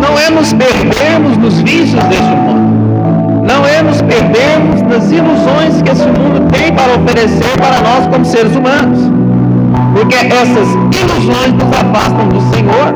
não 0.00 0.18
é 0.18 0.28
nos 0.30 0.52
perdermos 0.52 1.36
nos 1.38 1.60
vícios 1.60 2.02
deste 2.04 2.34
mundo. 2.34 2.51
Não 3.46 3.66
é 3.66 3.82
nos 3.82 4.00
perdermos 4.02 4.82
nas 4.82 5.10
ilusões 5.10 5.82
que 5.82 5.90
esse 5.90 6.06
mundo 6.06 6.48
tem 6.52 6.72
para 6.72 6.94
oferecer 6.94 7.58
para 7.58 7.80
nós 7.80 8.06
como 8.06 8.24
seres 8.24 8.54
humanos. 8.54 9.10
Porque 9.94 10.14
essas 10.14 10.68
ilusões 11.00 11.52
nos 11.52 11.72
afastam 11.76 12.28
do 12.28 12.40
Senhor. 12.54 12.94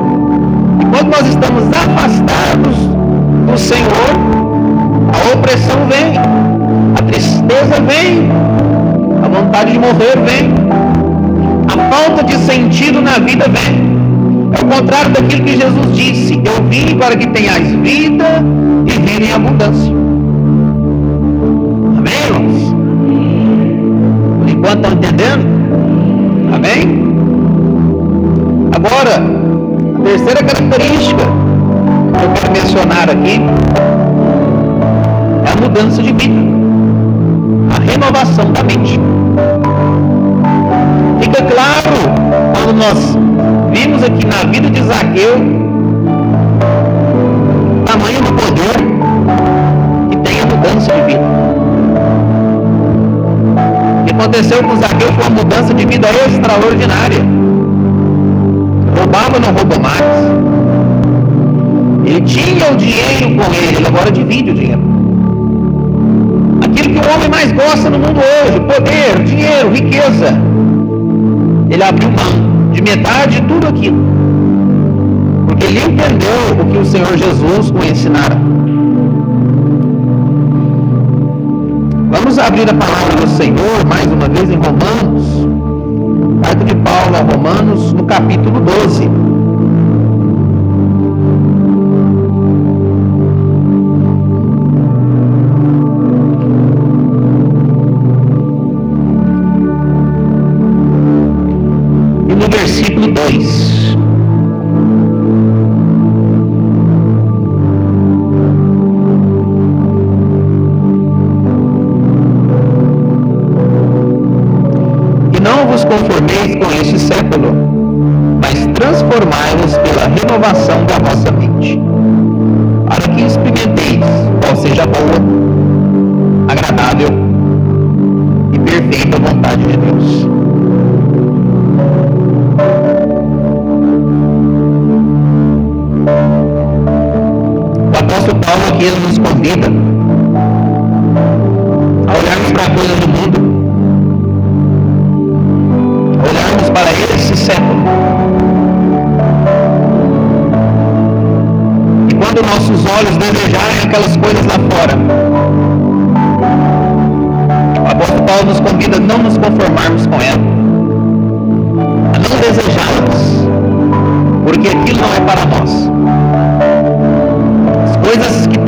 E 0.81 0.85
quando 0.87 1.11
nós 1.11 1.27
estamos 1.27 1.65
afastados 1.69 2.77
do 3.51 3.59
Senhor, 3.59 4.37
a 5.13 5.35
opressão 5.35 5.77
vem, 5.89 6.17
a 6.97 7.03
tristeza 7.03 7.81
vem, 7.83 8.31
a 9.23 9.29
vontade 9.29 9.73
de 9.73 9.79
morrer 9.79 10.17
vem, 10.25 10.53
a 11.67 11.93
falta 11.93 12.23
de 12.23 12.37
sentido 12.39 13.03
na 13.03 13.19
vida 13.19 13.47
vem. 13.49 13.97
É 14.53 14.63
o 14.63 14.67
contrário 14.67 15.11
daquilo 15.11 15.45
que 15.45 15.57
Jesus 15.57 15.97
disse: 15.97 16.41
Eu 16.45 16.63
vim 16.69 16.97
para 16.97 17.17
que 17.17 17.27
tenhais 17.27 17.69
vida 17.69 18.25
e 18.87 18.93
vida 18.93 19.25
em 19.25 19.33
abundância. 19.33 20.06
Por 24.39 24.49
enquanto 24.49 24.77
estão 24.77 24.93
entendendo? 24.93 25.47
Amém? 26.55 27.07
Agora, 28.75 29.23
a 29.99 30.03
terceira 30.03 30.43
característica 30.43 31.23
que 31.23 32.25
eu 32.25 32.31
quero 32.35 32.53
mencionar 32.53 33.11
aqui 33.11 33.41
é 35.45 35.53
a 35.53 35.61
mudança 35.61 36.03
de 36.03 36.13
vida, 36.13 36.41
a 37.75 37.81
renovação 37.81 38.53
da 38.53 38.63
mente. 38.63 39.01
Fica 41.21 41.43
claro 41.43 41.97
quando 42.55 42.77
nós 42.77 43.17
vimos 43.73 44.03
aqui 44.03 44.27
na 44.27 44.51
vida 44.51 44.71
de 44.71 44.83
Zaqueu 44.83 45.67
tamanho 47.87 48.21
do 48.21 48.33
poder 48.33 48.77
que 50.11 50.17
tem 50.19 50.41
a 50.41 50.47
mudança 50.47 50.93
de 50.93 51.03
vida. 51.03 51.46
Aconteceu 54.19 54.63
com 54.63 54.77
Zaqueu 54.77 55.13
foi 55.13 55.25
uma 55.25 55.31
mudança 55.31 55.75
de 55.75 55.85
vida 55.87 56.09
extraordinária. 56.27 57.19
Roubava, 58.99 59.39
não 59.39 59.53
roubou 59.53 59.79
mais. 59.79 60.03
Ele 62.05 62.21
tinha 62.23 62.73
o 62.73 62.77
dinheiro 62.77 63.37
com 63.37 63.55
ele, 63.55 63.77
ele 63.77 63.87
agora 63.87 64.11
divide 64.11 64.51
o 64.51 64.55
dinheiro. 64.55 64.83
Aquilo 66.65 66.95
que 66.95 67.07
o 67.07 67.15
homem 67.15 67.29
mais 67.29 67.53
gosta 67.53 67.91
no 67.91 67.99
mundo 67.99 68.21
hoje: 68.21 68.61
poder, 68.61 69.23
dinheiro, 69.25 69.71
riqueza 69.71 70.57
ele 71.69 71.83
abriu 71.83 72.09
mão 72.11 72.71
de 72.73 72.81
metade 72.81 73.41
de 73.41 73.47
tudo 73.47 73.67
aquilo. 73.67 73.99
Porque 75.47 75.67
ele 75.67 75.81
entendeu 75.81 76.63
o 76.63 76.67
que 76.67 76.79
o 76.79 76.85
Senhor 76.85 77.17
Jesus 77.17 77.71
o 77.71 77.85
ensinara. 77.85 78.56
Vamos 82.19 82.39
abrir 82.39 82.63
a 82.63 82.73
palavra 82.73 83.15
do 83.15 83.29
Senhor 83.29 83.85
mais 83.87 84.07
uma 84.07 84.27
vez 84.27 84.49
em 84.49 84.57
Romanos. 84.57 85.47
Carta 86.43 86.65
de 86.65 86.75
Paulo 86.77 87.15
a 87.15 87.21
Romanos, 87.21 87.93
no 87.93 88.05
capítulo 88.05 88.59
12. 88.61 89.36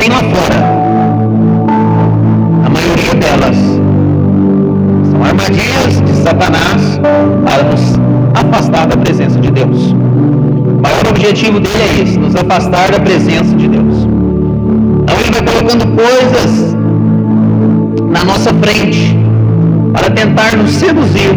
Lá 0.09 0.17
fora, 0.17 0.59
a 2.65 2.69
maioria 2.69 3.13
delas 3.13 3.55
são 5.11 5.23
armadilhas 5.23 6.01
de 6.01 6.15
Satanás 6.15 6.99
para 7.45 7.63
nos 7.63 7.99
afastar 8.33 8.87
da 8.87 8.97
presença 8.97 9.39
de 9.39 9.51
Deus. 9.51 9.91
O 9.91 10.81
maior 10.81 11.07
objetivo 11.09 11.59
dele 11.59 11.83
é 11.83 12.01
esse, 12.01 12.17
nos 12.17 12.35
afastar 12.35 12.91
da 12.91 12.99
presença 12.99 13.55
de 13.55 13.67
Deus. 13.67 14.07
Então 15.03 15.19
ele 15.19 15.31
vai 15.31 15.43
colocando 15.43 15.85
coisas 15.95 16.75
na 18.09 18.23
nossa 18.23 18.51
frente 18.55 19.15
para 19.93 20.09
tentar 20.09 20.57
nos 20.57 20.71
seduzir 20.71 21.35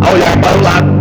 a 0.00 0.12
olhar 0.12 0.36
para 0.38 0.58
o 0.58 0.62
lado. 0.62 0.96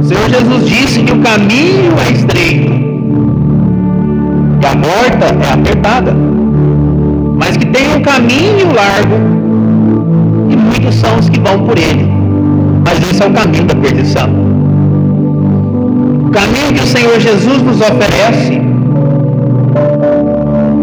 O 0.00 0.02
Senhor 0.02 0.28
Jesus 0.28 0.68
disse 0.68 1.02
que 1.02 1.12
o 1.12 1.20
caminho 1.20 1.92
é 2.04 2.12
estreito 2.12 2.79
e 4.60 4.66
a 4.66 4.76
porta 4.76 5.26
é 5.42 5.52
apertada, 5.52 6.14
mas 7.36 7.56
que 7.56 7.66
tem 7.66 7.96
um 7.96 8.02
caminho 8.02 8.72
largo 8.74 9.16
e 10.50 10.56
muitos 10.56 10.94
são 10.96 11.18
os 11.18 11.28
que 11.28 11.40
vão 11.40 11.64
por 11.64 11.78
ele. 11.78 12.10
Mas 12.84 12.98
esse 13.10 13.22
é 13.22 13.26
o 13.26 13.32
caminho 13.32 13.64
da 13.64 13.74
perdição. 13.74 14.28
O 16.26 16.30
caminho 16.30 16.74
que 16.74 16.82
o 16.82 16.86
Senhor 16.86 17.18
Jesus 17.18 17.62
nos 17.62 17.80
oferece, 17.80 18.60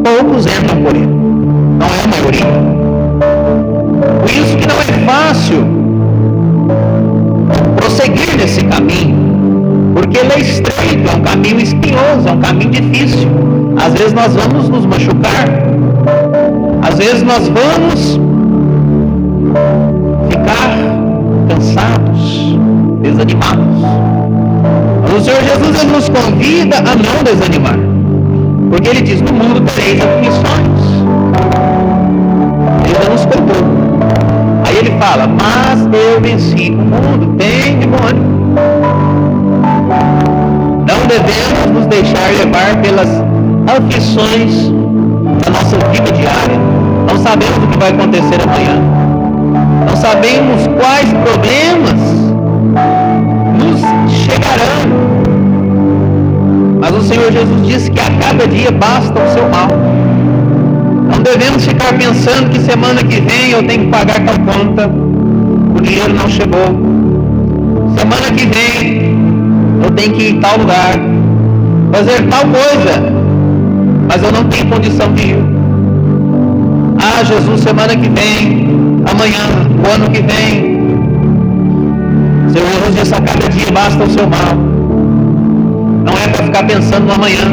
poucos 0.03 0.45
entram 0.45 0.81
por 0.83 0.95
ele. 0.95 1.07
Não 1.07 1.87
é 1.87 2.03
a 2.03 2.07
maioria. 2.07 2.45
Por 4.21 4.29
isso 4.31 4.57
que 4.57 4.67
não 4.67 4.75
é 4.75 5.05
fácil 5.05 5.65
prosseguir 7.75 8.37
nesse 8.37 8.63
caminho, 8.65 9.93
porque 9.93 10.17
ele 10.17 10.33
é 10.33 10.39
estreito, 10.39 11.09
é 11.09 11.15
um 11.15 11.21
caminho 11.21 11.59
espinhoso, 11.61 12.27
é 12.27 12.31
um 12.31 12.39
caminho 12.39 12.71
difícil. 12.71 13.56
Às 13.77 13.93
vezes 13.93 14.13
nós 14.13 14.33
vamos 14.35 14.69
nos 14.69 14.85
machucar, 14.85 15.47
às 16.81 16.97
vezes 16.97 17.23
nós 17.23 17.47
vamos 17.47 18.19
ficar 20.29 20.69
cansados, 21.47 22.57
desanimados. 23.01 23.81
Mas 25.03 25.13
o 25.13 25.21
Senhor 25.21 25.41
Jesus 25.41 25.81
ele 25.81 25.91
nos 25.91 26.09
convida 26.09 26.77
a 26.77 26.81
não 26.81 27.23
desanimar, 27.23 27.77
porque 28.69 28.89
Ele 28.89 29.01
diz: 29.01 29.21
No 29.21 29.33
mundo 29.33 29.61
tereis 29.61 30.01
aflições. 30.01 30.77
Ele 32.85 32.95
já 33.03 33.09
nos 33.09 33.25
contou. 33.25 33.67
Aí 34.65 34.77
ele 34.77 34.91
fala: 34.99 35.27
Mas 35.27 35.87
eu 35.93 36.21
venci 36.21 36.71
o 36.71 36.77
mundo, 36.77 37.35
tem 37.37 37.77
demônio. 37.79 38.37
Não 40.87 41.07
devemos 41.07 41.71
nos 41.73 41.85
deixar 41.87 42.29
levar 42.31 42.81
pelas 42.81 43.26
aflições 43.67 44.71
da 45.43 45.51
nossa 45.51 45.77
vida 45.91 46.11
diária. 46.11 46.57
Não 47.07 47.17
sabemos 47.19 47.57
o 47.63 47.67
que 47.67 47.77
vai 47.77 47.89
acontecer 47.89 48.41
amanhã. 48.41 48.81
Não 49.87 49.95
sabemos 49.95 50.67
quais 50.79 51.13
problemas 51.13 51.99
nos 53.59 54.11
chegarão. 54.11 55.07
Mas 56.79 56.95
o 56.95 57.01
Senhor 57.01 57.31
Jesus 57.31 57.67
disse 57.67 57.91
que 57.91 57.99
a 57.99 58.09
cada 58.11 58.47
dia 58.47 58.71
basta 58.71 59.13
o 59.21 59.33
seu 59.33 59.49
mal. 59.49 59.67
Não 61.11 61.21
devemos 61.21 61.65
ficar 61.65 61.93
pensando 61.97 62.49
que 62.49 62.59
semana 62.59 63.03
que 63.03 63.19
vem 63.21 63.51
eu 63.51 63.63
tenho 63.63 63.85
que 63.85 63.91
pagar 63.91 64.21
tal 64.23 64.35
conta, 64.39 64.87
o 64.87 65.81
dinheiro 65.81 66.13
não 66.13 66.29
chegou. 66.29 66.67
Semana 67.97 68.31
que 68.35 68.45
vem 68.45 69.17
eu 69.83 69.91
tenho 69.91 70.13
que 70.13 70.23
ir 70.23 70.35
em 70.35 70.39
tal 70.39 70.57
lugar, 70.57 70.93
fazer 71.91 72.27
tal 72.27 72.41
coisa, 72.41 73.16
mas 74.07 74.23
eu 74.23 74.31
não 74.31 74.43
tenho 74.45 74.67
condição 74.67 75.13
de 75.13 75.27
ir. 75.27 75.37
Ah, 76.99 77.23
Jesus, 77.23 77.61
semana 77.61 77.95
que 77.95 78.09
vem, 78.09 78.67
amanhã, 79.09 79.43
o 79.83 79.93
ano 79.93 80.09
que 80.09 80.21
vem. 80.21 80.77
Senhor 82.51 82.69
Jesus 82.69 82.95
disse 82.95 83.13
a 83.13 83.21
cada 83.21 83.49
dia 83.49 83.71
basta 83.71 84.03
o 84.03 84.09
seu 84.09 84.27
mal. 84.27 84.55
Não 86.05 86.13
é 86.13 86.27
para 86.29 86.45
ficar 86.45 86.63
pensando 86.65 87.05
no 87.05 87.13
amanhã, 87.13 87.45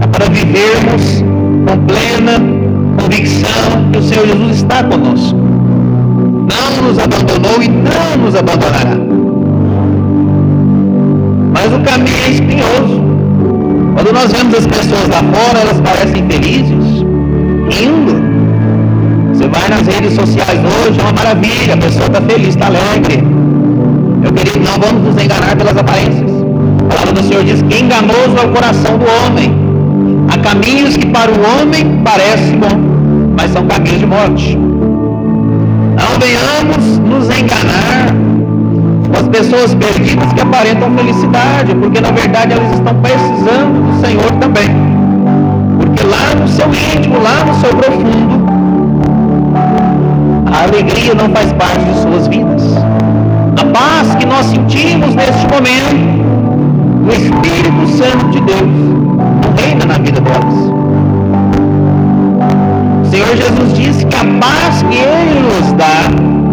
é 0.00 0.06
para 0.06 0.26
vivermos 0.26 1.22
com 1.66 1.86
plena 1.86 2.62
convicção 2.98 3.90
que 3.92 3.98
o 3.98 4.02
Senhor 4.02 4.26
Jesus 4.26 4.56
está 4.56 4.84
conosco. 4.84 5.36
Não 5.36 6.88
nos 6.88 6.98
abandonou 6.98 7.62
e 7.62 7.68
não 7.68 8.24
nos 8.24 8.34
abandonará. 8.34 8.96
Mas 11.52 11.72
o 11.72 11.80
caminho 11.80 12.16
é 12.24 12.30
espinhoso. 12.30 13.11
Quando 14.02 14.14
nós 14.14 14.32
vemos 14.32 14.52
as 14.56 14.66
pessoas 14.66 15.06
lá 15.06 15.22
fora, 15.32 15.60
elas 15.60 15.80
parecem 15.80 16.26
felizes, 16.28 17.04
indo. 17.70 18.20
Você 19.32 19.46
vai 19.46 19.68
nas 19.68 19.86
redes 19.86 20.14
sociais 20.14 20.58
hoje, 20.58 20.98
é 20.98 21.02
uma 21.04 21.12
maravilha, 21.12 21.74
a 21.74 21.76
pessoa 21.76 22.06
está 22.06 22.20
feliz, 22.20 22.48
está 22.48 22.66
alegre. 22.66 23.22
Meu 24.20 24.32
querido, 24.32 24.58
não 24.58 24.72
vamos 24.72 25.04
nos 25.04 25.22
enganar 25.22 25.54
pelas 25.54 25.76
aparências. 25.76 26.32
A 26.80 26.84
palavra 26.88 27.12
do 27.12 27.22
Senhor 27.22 27.44
diz 27.44 27.62
que 27.62 27.80
enganoso 27.80 28.36
é 28.42 28.44
o 28.44 28.48
coração 28.48 28.98
do 28.98 29.04
homem. 29.06 29.54
Há 30.34 30.38
caminhos 30.38 30.96
que 30.96 31.06
para 31.06 31.30
o 31.30 31.36
homem 31.40 32.02
parecem 32.02 32.58
bom, 32.58 33.32
mas 33.36 33.52
são 33.52 33.64
caminhos 33.68 34.00
de 34.00 34.06
morte. 34.06 34.56
Não 34.56 36.18
venhamos 36.18 36.98
nos 36.98 37.26
enganar 37.38 38.31
as 39.18 39.28
pessoas 39.28 39.74
perdidas 39.74 40.32
que 40.32 40.40
aparentam 40.40 40.90
felicidade, 40.96 41.74
porque 41.74 42.00
na 42.00 42.10
verdade 42.10 42.52
elas 42.52 42.72
estão 42.72 42.94
precisando 42.96 43.86
do 43.86 44.06
Senhor 44.06 44.30
também. 44.40 44.68
Porque 45.78 46.02
lá 46.04 46.34
no 46.40 46.48
seu 46.48 46.66
íntimo, 46.66 47.22
lá 47.22 47.44
no 47.44 47.54
seu 47.60 47.70
profundo, 47.70 48.42
a 50.52 50.62
alegria 50.64 51.14
não 51.14 51.28
faz 51.30 51.52
parte 51.52 51.84
de 51.84 52.00
suas 52.00 52.28
vidas. 52.28 52.62
A 53.60 53.64
paz 53.66 54.14
que 54.16 54.26
nós 54.26 54.46
sentimos 54.46 55.14
neste 55.14 55.46
momento, 55.48 56.22
o 57.06 57.10
Espírito 57.10 57.88
Santo 57.88 58.30
de 58.30 58.40
Deus, 58.40 58.70
reina 59.56 59.84
na 59.84 59.98
vida 59.98 60.20
delas. 60.20 60.54
O 63.02 63.10
Senhor 63.10 63.36
Jesus 63.36 63.74
disse 63.74 64.06
que 64.06 64.16
a 64.16 64.24
paz 64.40 64.82
que 64.82 64.96
Ele 64.96 65.40
nos 65.40 65.72
dá, 65.72 66.06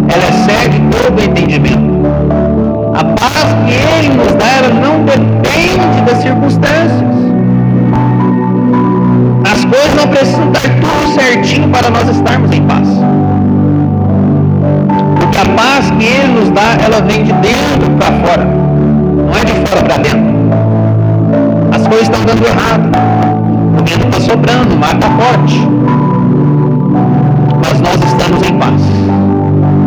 ela 0.10 0.30
excede 0.30 0.82
todo 0.92 1.22
entendimento. 1.22 1.89
A 3.00 3.04
paz 3.04 3.56
que 3.66 3.72
Ele 3.72 4.16
nos 4.16 4.34
dá, 4.34 4.46
ela 4.58 4.74
não 4.74 5.04
depende 5.06 6.02
das 6.06 6.18
circunstâncias. 6.22 7.10
As 9.52 9.66
coisas 9.66 9.96
não 9.96 10.08
precisam 10.08 10.52
dar 10.52 10.62
tudo 10.62 11.14
certinho 11.14 11.70
para 11.70 11.90
nós 11.90 12.10
estarmos 12.10 12.52
em 12.52 12.62
paz. 12.64 12.88
Porque 15.18 15.38
a 15.38 15.46
paz 15.56 15.90
que 15.92 16.06
Ele 16.06 16.40
nos 16.40 16.50
dá, 16.52 16.78
ela 16.84 17.02
vem 17.02 17.24
de 17.24 17.34
dentro 17.34 17.90
para 17.98 18.12
fora. 18.28 18.46
Não 18.46 19.36
é 19.36 19.46
de 19.46 19.68
fora 19.68 19.84
para 19.84 19.98
dentro 19.98 20.40
as 21.72 21.88
coisas 21.88 22.04
estão 22.04 22.22
dando 22.26 22.46
errado. 22.46 22.90
O 23.74 23.84
vento 23.84 24.08
está 24.08 24.20
sobrando, 24.20 24.76
o 24.76 24.80
mar 24.80 24.96
está 24.96 25.10
forte. 25.12 25.68
Mas 27.64 27.82
nós 27.82 27.96
estamos 28.04 28.48
em 28.48 28.58
paz. 28.58 28.82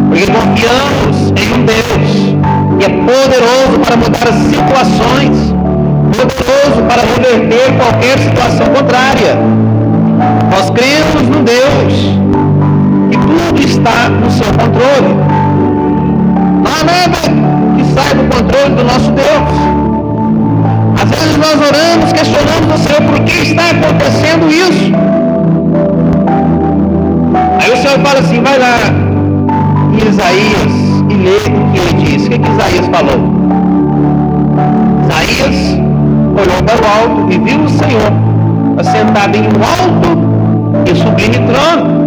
Porque 0.09 0.27
confiamos 0.27 1.33
em 1.37 1.53
um 1.53 1.65
Deus 1.65 2.62
é 2.85 2.89
poderoso 2.89 3.79
para 3.85 3.97
mudar 3.97 4.33
situações, 4.51 5.55
poderoso 6.11 6.83
para 6.89 7.03
reverter 7.03 7.73
qualquer 7.77 8.19
situação 8.19 8.67
contrária. 8.67 9.39
Nós 10.51 10.71
cremos 10.71 11.29
no 11.29 11.43
Deus 11.45 11.93
que 13.11 13.19
tudo 13.19 13.61
está 13.65 14.09
no 14.09 14.31
seu 14.31 14.47
controle. 14.47 15.15
Não 16.65 16.73
há 16.73 16.85
nada 16.85 17.19
que 17.77 17.85
saia 17.95 18.15
do 18.15 18.25
controle 18.35 18.75
do 18.75 18.85
nosso 18.85 19.13
Deus. 19.13 19.83
Às 21.03 21.11
vezes 21.11 21.37
nós 21.37 21.55
oramos, 21.55 22.13
questionamos 22.13 22.75
o 22.75 22.79
Senhor 22.79 23.03
por 23.03 23.21
que 23.21 23.43
está 23.43 23.71
acontecendo 23.71 24.49
isso. 24.51 24.93
Aí 27.61 27.73
o 27.73 27.77
Senhor 27.77 27.99
fala 28.01 28.19
assim, 28.19 28.43
vai 28.43 28.59
lá 28.59 28.79
Isaías 30.09 30.82
e 31.09 31.15
lê 31.15 31.37
o 31.37 31.73
que 31.73 31.79
ele 31.79 32.05
disse. 32.05 32.27
O 32.27 32.31
que, 32.31 32.39
que 32.39 32.51
Isaías 32.51 32.87
falou? 32.89 33.19
Isaías 35.05 35.81
olhou 36.37 36.63
para 36.65 36.77
o 36.77 37.19
alto 37.21 37.33
e 37.33 37.39
viu 37.39 37.65
o 37.65 37.69
Senhor 37.69 38.13
assentado 38.79 39.37
em 39.37 39.43
um 39.43 39.63
alto 39.63 40.91
e 40.91 40.95
sublime 40.95 41.39
trono. 41.47 42.03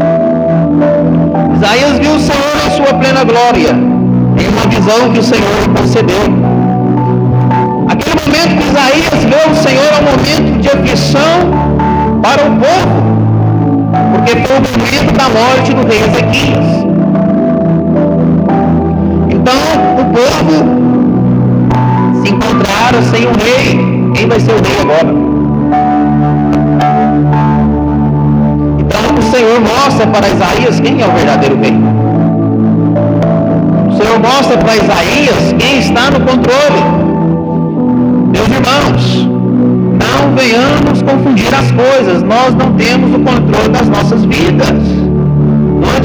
Isaías 1.56 2.00
viu 2.00 2.16
o 2.16 2.20
Senhor 2.20 2.56
em 2.66 2.72
sua 2.72 2.94
plena 2.98 3.24
glória, 3.24 3.72
em 3.72 4.48
uma 4.48 4.68
visão 4.70 5.12
que 5.12 5.20
o 5.20 5.24
Senhor 5.24 5.62
lhe 5.62 5.80
concedeu. 5.80 6.22
Aquele 7.90 8.16
momento 8.16 8.58
que 8.58 8.68
Isaías 8.70 9.24
vê 9.24 9.52
o 9.52 9.56
Senhor 9.56 9.86
é 9.86 10.00
um 10.02 10.06
momento 10.12 10.62
de 10.62 10.70
aflição 10.70 12.22
para 12.22 12.42
o 12.44 12.52
povo, 12.56 13.16
porque 14.12 14.32
foi 14.32 14.58
o 14.58 14.62
momento 14.62 15.14
da 15.14 15.30
morte 15.30 15.74
do 15.74 15.88
rei 15.88 16.00
Ezequias. 16.00 16.95
Então 19.46 19.62
o 20.02 20.06
povo 20.06 20.56
se 22.24 22.32
encontraram 22.34 23.04
sem 23.12 23.28
um 23.28 23.34
rei. 23.34 24.12
Quem 24.16 24.28
vai 24.28 24.40
ser 24.40 24.54
o 24.54 24.56
rei 24.56 24.82
agora? 24.82 25.14
Então 28.80 29.02
o 29.20 29.22
Senhor 29.32 29.62
mostra 29.62 30.08
para 30.08 30.30
Isaías 30.30 30.80
quem 30.80 31.00
é 31.00 31.06
o 31.06 31.12
verdadeiro 31.12 31.60
rei. 31.60 31.76
O 33.88 33.96
Senhor 33.96 34.20
mostra 34.20 34.58
para 34.58 34.78
Isaías 34.78 35.54
quem 35.60 35.78
está 35.78 36.10
no 36.10 36.22
controle. 36.22 36.82
Meus 38.32 38.48
irmãos, 38.48 39.30
não 40.02 40.36
venhamos 40.36 41.04
confundir 41.04 41.54
as 41.54 41.72
coisas. 41.72 42.24
Nós 42.24 42.56
não 42.56 42.74
temos 42.74 43.14
o 43.14 43.20
controle 43.20 43.70
das 43.70 43.88
nossas 43.90 44.26
vidas. 44.26 45.05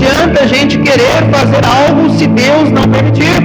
Adianta 0.00 0.44
a 0.44 0.46
gente 0.46 0.78
querer 0.78 1.28
fazer 1.30 1.60
algo 1.62 2.08
se 2.16 2.26
Deus 2.26 2.70
não 2.70 2.84
permitir. 2.84 3.42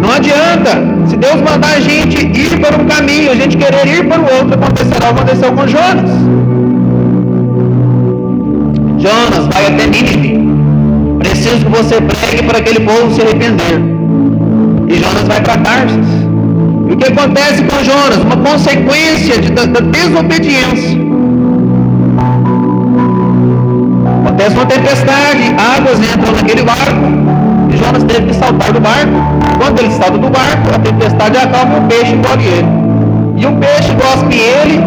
Não 0.00 0.12
adianta. 0.12 0.70
Se 1.08 1.16
Deus 1.16 1.34
mandar 1.34 1.78
a 1.78 1.80
gente 1.80 2.26
ir 2.26 2.60
para 2.60 2.80
um 2.80 2.86
caminho, 2.86 3.32
a 3.32 3.34
gente 3.34 3.56
querer 3.56 3.88
ir 3.88 4.06
para 4.06 4.20
o 4.20 4.22
outro, 4.22 4.54
acontecerá 4.54 5.10
o 5.10 5.14
que 5.14 5.20
aconteceu 5.20 5.52
com 5.52 5.66
Jonas. 5.66 6.10
Jonas 9.00 9.48
vai 9.52 9.66
até 9.66 9.86
Nínive. 9.88 10.48
Preciso 11.18 11.56
que 11.56 11.72
você 11.72 12.00
pregue 12.00 12.44
para 12.44 12.58
aquele 12.58 12.78
povo 12.78 13.12
se 13.12 13.20
arrepender. 13.20 13.80
E 14.86 14.94
Jonas 14.94 15.26
vai 15.26 15.40
para 15.40 15.56
Tarsis. 15.58 16.06
E 16.88 16.92
o 16.92 16.96
que 16.96 17.12
acontece 17.12 17.64
com 17.64 17.82
Jonas? 17.82 18.18
Uma 18.18 18.36
consequência 18.36 19.40
de, 19.40 19.50
da, 19.50 19.64
da 19.64 19.80
desobediência. 19.80 21.09
Acontece 24.40 24.56
uma 24.56 24.66
tempestade, 24.66 25.54
águas 25.76 25.98
entram 25.98 26.32
naquele 26.32 26.62
barco, 26.62 26.96
e 27.68 27.76
Jonas 27.76 28.04
teve 28.04 28.28
que 28.28 28.34
saltar 28.34 28.72
do 28.72 28.80
barco. 28.80 29.12
Quando 29.58 29.78
ele 29.80 29.90
salta 29.90 30.16
do 30.16 30.30
barco, 30.30 30.74
a 30.74 30.78
tempestade 30.78 31.36
acalma 31.36 31.74
e 31.74 31.78
o 31.78 31.82
peixe 31.82 32.14
engole 32.14 32.46
ele. 32.46 32.66
E 33.36 33.46
o 33.46 33.52
peixe 33.56 33.92
gospe 33.92 34.34
ele 34.34 34.80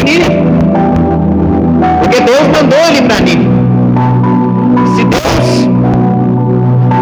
em 0.00 0.04
Nínive. 0.04 0.42
Porque 2.00 2.18
Deus 2.22 2.46
mandou 2.46 2.78
ele 2.88 3.02
para 3.02 3.20
Nínive. 3.20 3.50
Se 4.96 5.04
Deus 5.04 5.68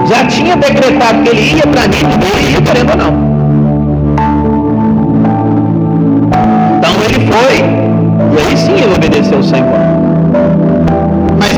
já 0.09 0.27
tinha 0.27 0.57
decretado 0.57 1.23
que 1.23 1.29
ele 1.29 1.55
ia 1.55 1.67
para 1.69 1.83
Nínive, 1.83 2.27
ele 2.37 2.53
ia 2.53 2.63
querendo 2.63 2.91
ou 2.91 2.97
não. 2.97 3.33
ele 7.05 7.27
foi. 7.31 7.57
E 8.35 8.49
aí 8.49 8.57
sim 8.57 8.73
ele 8.73 8.95
obedeceu 8.95 9.39
o 9.39 9.45
Senhor. 9.45 10.02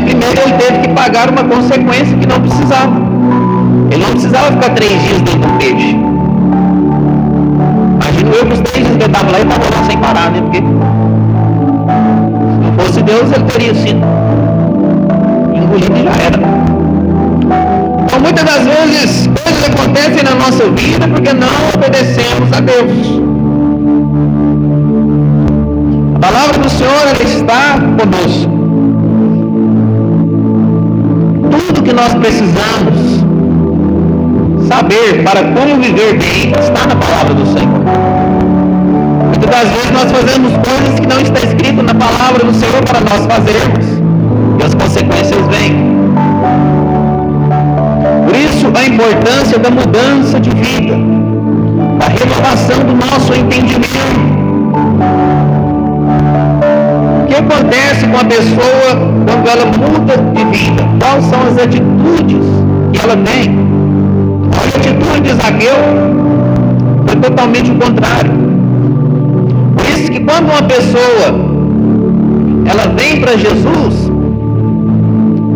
Primeiro 0.04 0.40
ele 0.42 0.52
teve 0.58 0.78
que 0.80 0.88
pagar 0.88 1.30
uma 1.30 1.44
consequência 1.44 2.16
que 2.16 2.26
não 2.26 2.40
precisava. 2.40 2.92
Ele 3.90 4.02
não 4.02 4.10
precisava 4.10 4.52
ficar 4.52 4.70
três 4.74 5.02
dias 5.02 5.22
dentro 5.22 5.40
do 5.40 5.58
peixe. 5.58 5.96
Imagino 7.94 8.32
eu 8.34 8.46
que 8.46 8.52
os 8.52 8.60
três 8.60 8.86
dias 8.86 8.96
que 8.96 9.02
ele 9.02 9.12
estava 9.12 9.30
lá 9.32 9.38
e 9.38 9.42
estava 9.42 9.64
lá 9.64 9.84
sem 9.88 9.98
parar, 9.98 10.30
né? 10.30 10.40
Porque 10.42 10.58
se 10.58 10.64
não 12.60 12.72
fosse 12.78 13.02
Deus, 13.02 13.32
ele 13.32 13.44
teria 13.44 13.74
sido 13.74 14.00
engolido 15.54 15.96
e 15.96 16.04
já 16.04 16.10
era. 16.10 16.38
Então 18.04 18.20
muitas 18.20 18.44
das 18.44 18.64
vezes 18.64 19.26
coisas 19.26 19.64
acontecem 19.68 20.22
na 20.22 20.34
nossa 20.34 20.70
vida 20.70 21.08
porque 21.08 21.32
não 21.32 21.48
obedecemos 21.74 22.52
a 22.52 22.60
Deus. 22.60 23.20
A 26.14 26.18
palavra 26.18 26.58
do 26.58 26.68
Senhor 26.68 26.92
está 27.22 27.78
conosco. 27.98 28.53
Tudo 31.66 31.82
que 31.82 31.92
nós 31.92 32.12
precisamos 32.14 33.24
saber 34.68 35.22
para 35.24 35.44
como 35.44 35.80
viver 35.80 36.18
bem 36.18 36.52
está 36.58 36.86
na 36.86 36.96
palavra 36.96 37.34
do 37.34 37.46
Senhor. 37.46 37.80
Muitas 39.28 39.50
das 39.50 39.68
vezes 39.70 39.90
nós 39.92 40.12
fazemos 40.12 40.52
coisas 40.52 41.00
que 41.00 41.06
não 41.06 41.20
está 41.20 41.40
escrito 41.40 41.82
na 41.82 41.94
palavra 41.94 42.44
do 42.44 42.54
Senhor 42.54 42.82
para 42.84 43.00
nós 43.00 43.26
fazermos. 43.26 43.86
E 44.60 44.64
as 44.64 44.74
consequências 44.74 45.46
vêm. 45.48 45.94
Por 48.26 48.36
isso 48.36 48.66
a 48.74 48.84
importância 48.86 49.58
da 49.58 49.70
mudança 49.70 50.40
de 50.40 50.50
vida, 50.50 50.96
da 51.98 52.06
renovação 52.08 52.78
do 52.80 52.94
nosso 52.94 53.32
entendimento 53.34 54.33
que 57.34 57.54
acontece 57.54 58.06
com 58.06 58.16
a 58.16 58.24
pessoa 58.24 59.12
quando 59.26 59.48
ela 59.48 59.66
muda 59.66 60.16
de 60.16 60.44
vida? 60.56 60.82
Quais 61.00 61.24
são 61.24 61.40
as 61.42 61.58
atitudes 61.58 62.46
que 62.92 63.00
ela 63.00 63.16
tem? 63.16 63.58
A 64.52 64.78
atitude 64.78 65.20
de 65.20 65.34
Zaqueu 65.34 65.74
foi 67.06 67.16
totalmente 67.16 67.70
o 67.70 67.74
contrário. 67.74 68.30
Por 69.76 69.86
isso 69.86 70.12
que 70.12 70.20
quando 70.20 70.44
uma 70.44 70.62
pessoa 70.62 71.54
ela 72.66 72.94
vem 72.96 73.20
para 73.20 73.36
Jesus, 73.36 74.10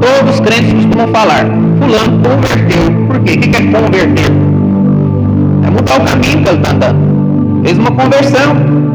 todos 0.01 0.35
os 0.35 0.41
crentes 0.41 0.73
costumam 0.73 1.09
falar, 1.09 1.47
fulano 1.81 2.21
converteu. 2.23 3.07
Por 3.07 3.21
quê? 3.21 3.35
O 3.35 3.41
que 3.41 3.57
é 3.57 3.61
converter? 3.61 4.33
É 5.65 5.71
mudar 5.71 6.01
o 6.01 6.05
caminho 6.05 6.43
que 6.43 6.49
ele 6.49 6.59
está 6.59 6.73
andando. 6.73 7.63
Fez 7.63 7.79
uma 7.79 7.91
conversão. 7.93 8.88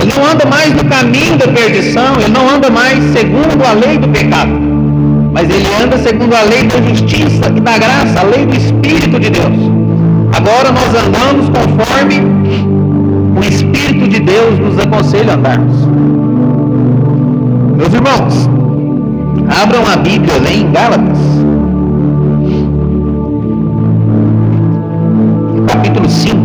Ele 0.00 0.12
não 0.16 0.24
anda 0.24 0.46
mais 0.46 0.74
no 0.74 0.84
caminho 0.84 1.36
da 1.36 1.46
perdição, 1.48 2.14
ele 2.18 2.32
não 2.32 2.48
anda 2.48 2.70
mais 2.70 3.04
segundo 3.12 3.62
a 3.64 3.72
lei 3.72 3.98
do 3.98 4.08
pecado, 4.08 4.50
mas 5.30 5.48
ele 5.50 5.68
anda 5.82 5.98
segundo 5.98 6.34
a 6.34 6.42
lei 6.42 6.64
da 6.64 6.80
justiça 6.88 7.52
e 7.54 7.60
da 7.60 7.76
graça, 7.76 8.20
a 8.20 8.22
lei 8.22 8.46
do 8.46 8.56
Espírito 8.56 9.20
de 9.20 9.28
Deus. 9.28 9.58
Agora 10.34 10.72
nós 10.72 10.88
andamos 10.94 11.50
conforme 11.50 12.22
o 13.36 13.44
Espírito 13.44 14.08
de 14.08 14.20
Deus 14.20 14.58
nos 14.58 14.78
aconselha 14.78 15.32
a 15.32 15.36
andarmos. 15.36 15.86
Meus 17.76 17.92
irmãos, 17.92 18.48
abram 19.62 19.82
a 19.86 19.96
Bíblia 19.96 20.34
lá 20.42 20.50
em 20.50 20.70
Gálatas, 20.72 21.18
capítulo 25.66 26.08
5. 26.08 26.39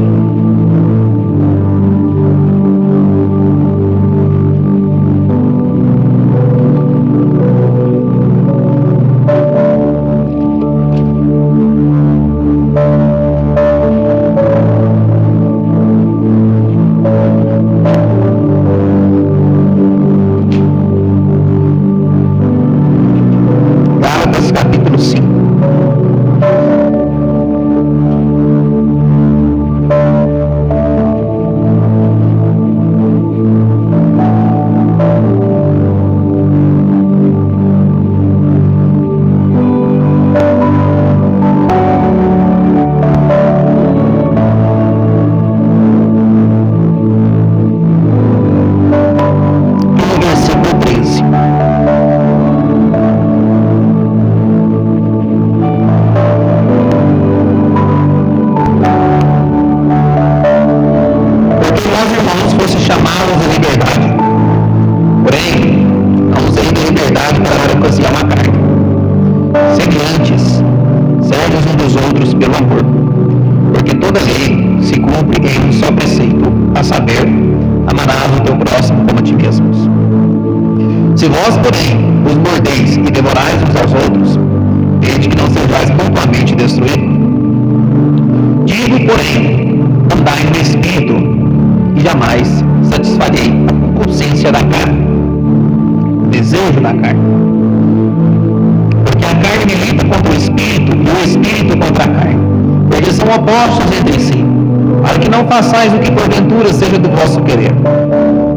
Façais 105.48 105.93
o 105.93 106.00
que 106.00 106.12
porventura 106.12 106.71
seja 106.71 106.98
do 106.98 107.10
vosso 107.10 107.41
querer. 107.41 107.74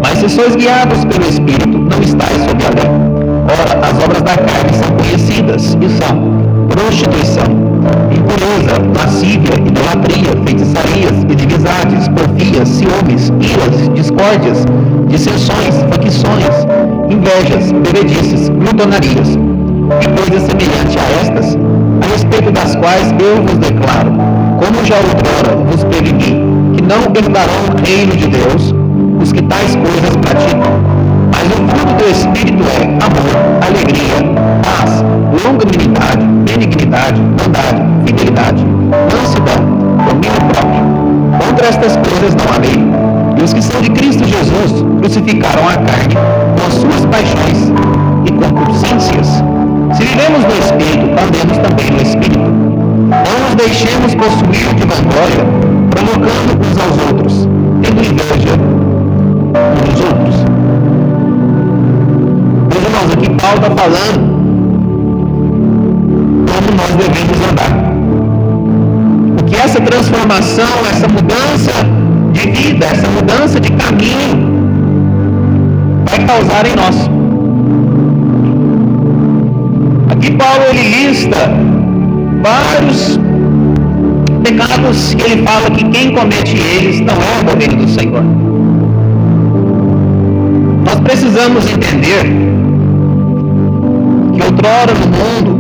Mas 0.03 0.19
se 0.19 0.29
sois 0.29 0.55
guiados 0.55 1.05
pelo 1.05 1.25
Espírito, 1.29 1.79
não 1.79 2.01
estáis 2.03 2.43
sob 2.43 2.63
a 2.65 2.71
lei. 2.71 2.91
Ora, 3.49 3.87
as 3.87 4.05
obras 4.05 4.23
da 4.23 4.37
carne 4.37 4.73
são 4.75 4.91
conhecidas 4.97 5.77
e 5.81 5.89
são 5.97 6.39
prostituição, 6.69 7.45
impureza, 8.15 8.77
lascívia, 8.97 9.55
idolatria, 9.67 10.31
feitiçarias, 10.45 11.23
inimizades, 11.25 12.09
porfias, 12.09 12.69
ciúmes, 12.69 13.33
iras, 13.41 13.89
discórdias, 13.95 14.65
dissensões, 15.09 15.75
facções, 15.91 16.67
invejas, 17.11 17.73
bebedices, 17.73 18.49
glutonarias 18.51 19.35
e 19.35 20.09
coisas 20.21 20.43
semelhantes 20.43 20.97
a 20.97 21.21
estas, 21.23 21.57
a 21.57 22.13
respeito 22.13 22.53
das 22.53 22.77
quais 22.77 23.13
eu 23.19 23.43
vos 23.43 23.59
declaro, 23.59 24.13
como 24.59 24.85
já 24.85 24.97
outrora 24.97 25.57
vos 25.65 25.85
preveni, 25.85 26.38
não 26.89 27.03
herdarão 27.15 27.53
o 27.69 27.87
reino 27.87 28.17
de 28.17 28.29
Deus 28.29 28.75
os 29.21 29.31
que 29.31 29.43
tais 29.43 29.77
coisas 29.77 30.17
praticam. 30.17 30.73
Mas 31.31 31.47
o 31.47 31.69
fruto 31.69 31.95
do 31.95 32.11
Espírito 32.11 32.65
é 32.65 32.85
amor, 33.05 33.37
alegria, 33.63 34.17
paz, 34.65 35.05
longanimidade, 35.45 36.25
benignidade, 36.47 37.21
bondade, 37.21 37.83
fidelidade, 38.07 38.65
mansidão, 38.65 39.61
domínio 40.07 40.41
próprio. 40.49 41.47
Contra 41.47 41.67
estas 41.67 41.97
coisas 41.97 42.35
não 42.35 42.55
há 42.55 42.59
lei. 42.59 42.89
E 43.39 43.43
os 43.43 43.53
que 43.53 43.63
são 43.63 43.81
de 43.83 43.91
Cristo 43.91 44.25
Jesus 44.25 44.85
crucificaram 44.99 45.69
a 45.69 45.77
carne 45.77 46.15
com 46.57 46.67
as 46.67 46.75
suas 46.75 47.05
paixões 47.07 47.73
e 48.25 48.33
concupiscências. 48.33 49.45
Se 49.95 50.03
vivemos 50.05 50.43
no 50.43 50.59
Espírito, 50.59 51.05
andemos 51.05 51.59
também 51.59 51.91
no 51.91 52.03
Espírito. 52.03 52.68
Não 53.11 53.49
nos 53.49 53.55
deixemos 53.57 54.15
possuir 54.15 54.75
de 54.75 54.85
vanglória, 54.87 55.45
provocando 55.91 56.61
uns 56.61 56.79
aos 56.79 56.99
outros, 57.07 57.49
tendo 57.83 58.05
inveja 58.05 58.55
uns 59.89 60.01
outros. 60.01 60.37
Meus 62.71 62.85
irmãos, 62.85 63.13
aqui 63.15 63.31
Paulo 63.41 63.57
está 63.57 63.71
falando 63.71 64.39
como 66.53 66.77
nós 66.77 66.91
devemos 66.97 67.39
andar. 67.51 67.73
O 69.41 69.45
que 69.45 69.57
essa 69.57 69.81
transformação, 69.81 70.87
essa 70.91 71.09
mudança 71.09 71.73
de 72.33 72.51
vida, 72.51 72.85
essa 72.85 73.09
mudança 73.09 73.59
de 73.59 73.73
caminho 73.73 74.69
vai 76.11 76.27
causar 76.27 76.67
em 76.67 76.77
nós. 76.77 77.09
Aqui 80.11 80.31
Paulo 80.33 80.63
ele 80.71 81.07
lista 81.07 81.58
vários 82.49 83.19
pecados 84.43 85.15
que 85.15 85.23
ele 85.23 85.43
fala 85.43 85.71
que 85.71 85.85
quem 85.85 86.15
comete 86.15 86.57
eles 86.57 87.01
não 87.01 87.15
é 87.15 87.53
o 87.53 87.59
reino 87.59 87.77
do 87.77 87.89
Senhor. 87.89 88.23
Nós 90.85 91.01
precisamos 91.01 91.71
entender 91.71 92.25
que 94.35 94.43
outrora 94.43 94.95
no 94.95 95.07
mundo 95.19 95.51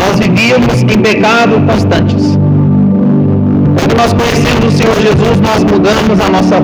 nós 0.00 0.18
vivíamos 0.18 0.82
em 0.82 0.98
pecado 1.00 1.60
constantes. 1.66 2.36
Quando 3.76 3.96
nós 3.96 4.12
conhecemos 4.12 4.74
o 4.74 4.76
Senhor 4.76 4.96
Jesus, 4.96 5.40
nós 5.40 5.62
mudamos 5.64 6.20
a 6.20 6.28
nossa. 6.30 6.56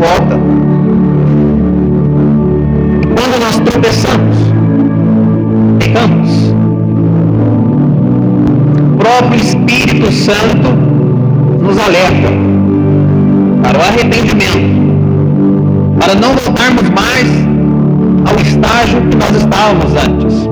E 3.02 3.06
quando 3.06 3.40
nós 3.40 3.56
tropeçamos, 3.60 4.36
pecamos, 5.78 6.54
próprio 9.10 9.40
Espírito 9.40 10.12
Santo 10.12 10.68
nos 11.60 11.76
alerta 11.78 12.28
para 13.60 13.78
o 13.78 13.82
arrependimento, 13.82 14.70
para 15.98 16.14
não 16.14 16.32
voltarmos 16.34 16.88
mais 16.90 17.26
ao 18.24 18.40
estágio 18.40 19.02
que 19.10 19.16
nós 19.16 19.34
estávamos 19.34 19.90
antes. 19.96 20.48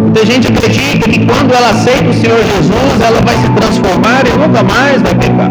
Muita 0.00 0.24
gente 0.24 0.48
acredita 0.48 1.08
que 1.10 1.26
quando 1.26 1.52
ela 1.52 1.70
aceita 1.70 2.08
o 2.08 2.14
Senhor 2.14 2.38
Jesus, 2.38 3.00
ela 3.06 3.20
vai 3.20 3.36
se 3.36 3.50
transformar 3.50 4.22
e 4.26 4.38
nunca 4.38 4.62
mais 4.62 5.02
vai 5.02 5.14
pecar. 5.14 5.50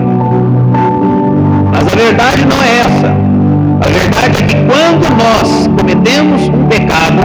Mas 1.71 1.93
a 1.93 1.95
verdade 1.95 2.45
não 2.45 2.63
é 2.63 2.79
essa. 2.79 3.15
A 3.81 3.87
verdade 3.87 4.43
é 4.43 4.47
que 4.47 4.55
quando 4.65 5.07
nós 5.15 5.67
cometemos 5.77 6.49
um 6.49 6.65
pecado, 6.65 7.21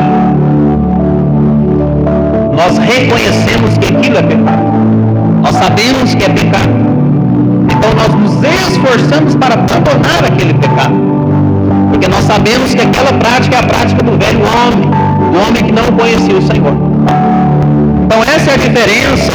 nós 2.57 2.79
reconhecemos 2.79 3.77
que 3.79 3.87
aquilo 3.87 4.19
é 4.19 4.23
pecado. 4.23 4.63
Nós 5.43 5.57
sabemos 5.57 6.15
que 6.15 6.25
é 6.25 6.29
pecado. 6.29 6.71
Então 7.69 7.91
nós 7.95 8.15
nos 8.15 8.43
esforçamos 8.43 9.35
para 9.37 9.55
abandonar 9.55 10.25
aquele 10.25 10.55
pecado. 10.55 10.95
Porque 11.91 12.09
nós 12.09 12.25
sabemos 12.25 12.75
que 12.75 12.81
aquela 12.81 13.13
prática 13.15 13.57
é 13.57 13.59
a 13.59 13.63
prática 13.63 14.03
do 14.03 14.17
velho 14.19 14.41
homem, 14.41 14.91
do 15.33 15.47
homem 15.47 15.65
que 15.65 15.73
não 15.73 15.85
conhecia 15.97 16.37
o 16.37 16.43
Senhor. 16.43 16.73
Então 18.05 18.23
essa 18.23 18.53
é 18.53 18.55
a 18.55 18.57
diferença 18.57 19.33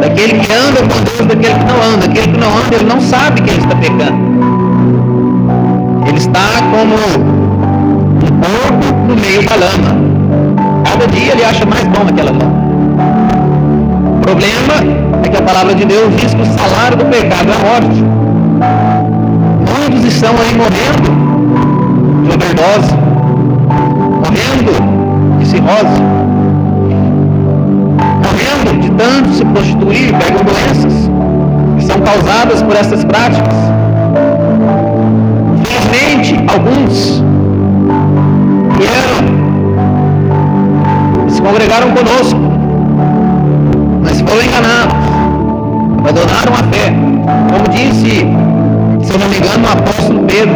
daquele 0.00 0.38
que 0.38 0.52
anda 0.52 0.80
com 0.82 1.02
Deus 1.02 1.26
daquele 1.26 1.54
que 1.54 1.64
não 1.64 1.82
anda. 1.82 2.04
Aquele 2.06 2.28
que 2.28 2.38
não 2.38 2.48
anda, 2.48 2.74
ele 2.74 2.84
não 2.84 3.00
sabe 3.00 3.40
que 3.40 3.50
ele 3.50 3.60
está 3.60 3.76
pecando. 3.76 4.32
Ele 6.06 6.18
está 6.18 6.48
como 6.70 6.94
um 8.14 8.40
porco 8.40 8.94
no 9.08 9.16
meio 9.16 9.42
da 9.48 9.56
lama. 9.56 10.11
Cada 10.92 11.06
dia 11.06 11.32
ele 11.32 11.42
acha 11.42 11.64
mais 11.64 11.84
bom 11.84 12.02
aquela 12.06 12.32
lã. 12.32 12.52
O 14.18 14.20
problema 14.20 14.74
é 15.24 15.28
que 15.30 15.36
a 15.38 15.42
palavra 15.42 15.74
de 15.74 15.86
Deus 15.86 16.14
diz 16.18 16.34
que 16.34 16.42
o 16.42 16.44
salário 16.44 16.98
do 16.98 17.06
pecado 17.06 17.48
é 17.50 17.54
a 17.54 17.58
morte. 17.58 18.04
Muitos 19.74 20.04
estão 20.04 20.32
aí 20.32 20.54
morrendo 20.54 21.10
de 22.22 22.28
overdose, 22.28 22.94
morrendo 24.22 25.38
de 25.38 25.46
cirrose, 25.46 26.02
morrendo 28.26 28.78
de 28.82 28.90
tanto 28.90 29.32
se 29.32 29.44
prostituir, 29.46 30.14
pegam 30.18 30.44
doenças 30.44 31.10
que 31.78 31.84
são 31.86 31.98
causadas 32.02 32.62
por 32.62 32.76
essas 32.76 33.02
práticas. 33.02 33.56
Infelizmente, 35.58 36.44
alguns 36.52 37.24
que 38.76 38.84
eram 38.84 39.41
congregaram 41.42 41.90
conosco, 41.90 42.40
mas 44.02 44.20
foram 44.20 44.42
enganados, 44.42 44.94
abandonaram 45.98 46.52
a 46.54 46.62
fé. 46.72 46.94
Como 47.50 47.68
disse, 47.68 48.26
se 49.02 49.12
eu 49.12 49.18
não 49.18 49.28
me 49.28 49.36
engano, 49.36 49.66
o 49.66 49.72
apóstolo 49.72 50.24
Pedro, 50.24 50.54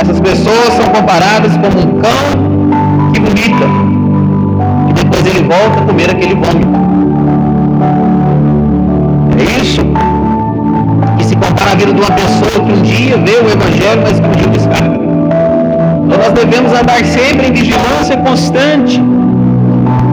essas 0.00 0.20
pessoas 0.20 0.72
são 0.74 0.86
comparadas 0.86 1.52
como 1.56 1.78
um 1.78 2.00
cão 2.00 3.12
que 3.12 3.20
vomita 3.20 3.66
e 4.88 4.92
depois 4.92 5.26
ele 5.26 5.42
volta 5.42 5.80
a 5.80 5.82
comer 5.82 6.10
aquele 6.10 6.34
vômito. 6.34 6.80
É 9.38 9.60
isso 9.60 9.80
que 11.18 11.24
se 11.24 11.34
compara 11.34 11.72
a 11.72 11.74
vida 11.74 11.92
de 11.92 12.00
uma 12.00 12.10
pessoa 12.12 12.64
que 12.64 12.72
um 12.72 12.82
dia 12.82 13.16
vê 13.18 13.32
o 13.32 13.50
Evangelho, 13.50 14.02
mas 14.02 14.20
que 14.20 14.26
um 14.26 14.32
dia 14.32 14.48
descarga. 14.48 14.99
Então 16.10 16.24
nós 16.24 16.32
devemos 16.32 16.72
andar 16.72 17.04
sempre 17.04 17.46
em 17.46 17.52
vigilância 17.52 18.16
constante, 18.16 19.00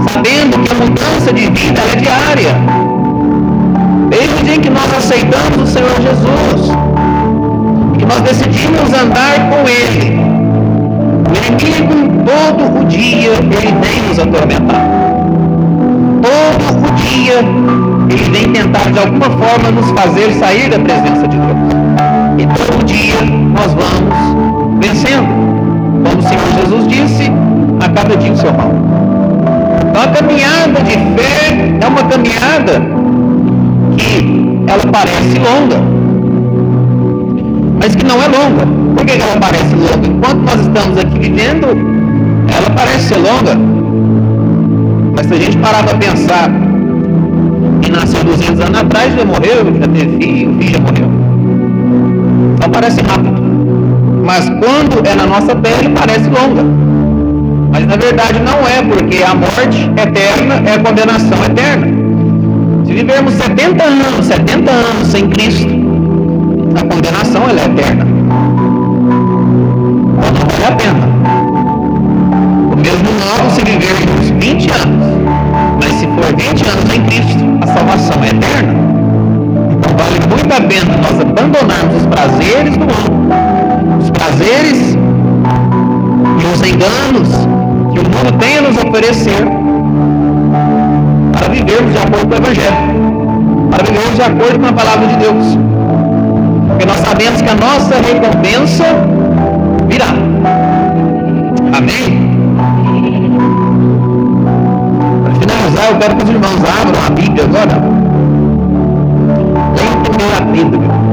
sabendo 0.08 0.60
que 0.60 0.72
a 0.72 0.76
mudança 0.76 1.34
de 1.34 1.50
vida 1.50 1.82
é 1.92 1.96
diária. 1.96 2.56
Desde 4.08 4.36
o 4.36 4.46
dia 4.46 4.56
em 4.58 4.62
que 4.62 4.70
nós 4.70 4.94
aceitamos 4.96 5.58
o 5.58 5.66
Senhor 5.66 5.96
Jesus, 6.00 6.72
que 7.98 8.06
nós 8.06 8.22
decidimos 8.22 8.94
andar 8.94 9.50
com 9.50 9.68
Ele, 9.68 10.20
o 11.32 11.36
inimigo 11.36 12.24
todo 12.28 12.82
o 12.82 12.86
dia 12.86 13.32
ele 13.32 13.74
vem 13.82 14.08
nos 14.08 14.20
atormentar. 14.20 14.86
Todo 16.22 16.88
o 16.88 16.92
dia 16.94 17.40
ele 18.12 18.30
vem 18.30 18.52
tentar 18.54 18.92
de 18.92 19.00
alguma 19.00 19.32
forma 19.32 19.72
nos 19.72 19.90
fazer 20.00 20.32
sair 20.34 20.70
da 20.70 20.78
presença 20.78 21.28
de 21.28 21.38
Deus. 21.38 21.58
E 22.38 22.46
todo 22.56 22.86
dia 22.86 23.16
nós 23.56 23.74
vamos 23.74 24.80
vencendo. 24.80 25.37
Jesus 26.68 26.88
disse, 26.88 27.32
a 27.80 27.88
cada 27.88 28.18
dia 28.18 28.34
o 28.34 28.36
seu 28.36 28.52
mal. 28.52 28.70
Então 29.90 30.02
a 30.02 30.08
caminhada 30.08 30.82
de 30.84 30.92
fé 30.92 31.78
é 31.80 31.88
uma 31.88 32.04
caminhada 32.04 32.82
que 33.98 34.60
ela 34.68 34.92
parece 34.92 35.40
longa, 35.40 35.78
mas 37.80 37.96
que 37.96 38.04
não 38.04 38.16
é 38.22 38.28
longa. 38.28 38.68
Por 38.98 39.06
que 39.06 39.14
ela 39.14 39.40
parece 39.40 39.76
longa? 39.76 40.08
Enquanto 40.08 40.40
nós 40.40 40.60
estamos 40.60 40.98
aqui 40.98 41.20
vivendo, 41.20 41.68
ela 42.54 42.70
parece 42.76 43.08
ser 43.08 43.16
longa. 43.16 43.58
Mas 45.16 45.26
se 45.28 45.34
a 45.34 45.38
gente 45.38 45.58
parar 45.60 45.84
para 45.84 45.98
pensar 45.98 46.50
que 47.82 47.92
nasceu 47.92 48.26
200 48.26 48.60
anos 48.60 48.78
atrás, 48.78 49.16
já 49.16 49.24
morreu, 49.24 49.74
já 49.80 49.88
teve 49.88 50.18
filho, 50.18 50.52
o 50.52 50.62
filho 50.62 50.74
já 50.74 50.80
morreu. 50.80 51.10
Então 52.56 52.70
parece 52.70 53.02
rápido 53.04 53.47
mas 54.28 54.50
quando 54.50 55.08
é 55.08 55.16
na 55.16 55.26
nossa 55.26 55.56
pele 55.56 55.88
parece 55.96 56.30
longa. 56.30 56.62
Mas 57.72 57.86
na 57.86 57.96
verdade 57.96 58.40
não 58.42 58.60
é, 58.68 58.82
porque 58.84 59.24
a 59.24 59.34
morte 59.34 59.90
eterna 59.96 60.62
é 60.66 60.74
a 60.74 60.80
condenação 60.80 61.46
eterna. 61.46 61.88
Se 62.86 62.92
vivermos 62.92 63.34
70 63.36 63.82
anos, 63.82 64.26
70 64.26 64.70
anos 64.70 65.08
sem 65.08 65.30
Cristo, 65.30 65.70
a 66.76 66.94
condenação 66.94 67.44
ela 67.50 67.62
é 67.62 67.66
eterna. 67.68 68.06
Então 70.18 70.32
não 70.34 70.48
vale 70.50 70.66
a 70.66 70.72
pena. 70.76 71.08
Do 72.70 72.78
mesmo 72.82 73.10
modo, 73.22 73.56
se 73.56 73.64
vivermos 73.64 74.30
20 74.46 74.72
anos, 74.72 75.08
mas 75.82 75.94
se 75.94 76.06
for 76.06 76.36
20 76.36 76.68
anos 76.68 76.92
sem 76.92 77.02
Cristo, 77.06 77.46
a 77.62 77.68
salvação 77.68 78.22
é 78.26 78.28
eterna. 78.28 78.74
vale 79.98 80.20
muito 80.28 80.54
a 80.54 80.62
pena 80.68 80.98
nós 80.98 81.27
os 86.78 86.86
enganos 86.86 87.30
que 87.92 88.00
o 88.00 88.04
mundo 88.04 88.38
tem 88.40 88.58
a 88.60 88.62
nos 88.62 88.78
oferecer 88.78 89.44
para 91.34 91.48
vivermos 91.50 91.92
de 91.92 91.98
acordo 91.98 92.28
com 92.28 92.34
o 92.34 92.38
Evangelho, 92.38 93.70
para 93.72 93.84
vivermos 93.84 94.16
de 94.16 94.22
acordo 94.22 94.60
com 94.60 94.68
a 94.68 94.74
palavra 94.74 95.08
de 95.08 95.16
Deus. 95.18 95.58
Porque 96.68 96.86
nós 96.86 96.98
sabemos 96.98 97.42
que 97.42 97.50
a 97.50 97.56
nossa 97.56 97.96
recompensa 97.96 98.84
virá. 99.88 100.10
Amém? 101.76 102.28
Para 105.24 105.34
finalizar, 105.34 105.92
eu 105.92 105.98
quero 105.98 106.16
que 106.16 106.24
os 106.24 106.30
irmãos 106.30 106.62
abram 106.82 107.06
a 107.06 107.10
Bíblia 107.10 107.44
agora. 107.46 107.82
Leia 109.76 110.48
1 110.48 110.52
Pedro. 110.52 111.07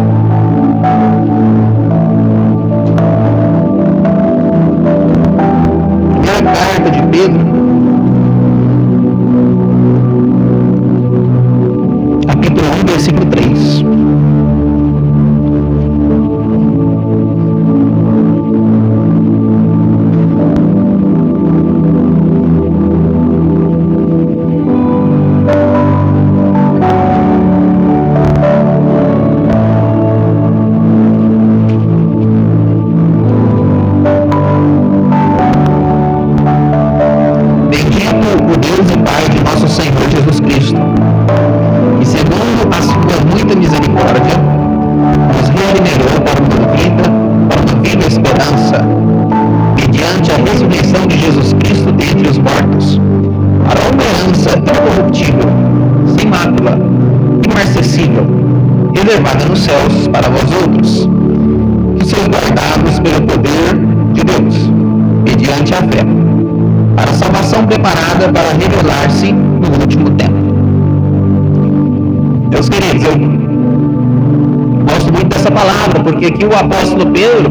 Apóstolo 76.94 77.10
Pedro 77.12 77.50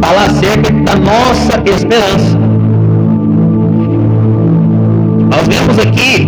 fala 0.00 0.26
acerca 0.26 0.72
da 0.72 0.96
nossa 0.96 1.62
esperança. 1.66 2.38
Nós 5.30 5.48
vemos 5.48 5.78
aqui 5.78 6.26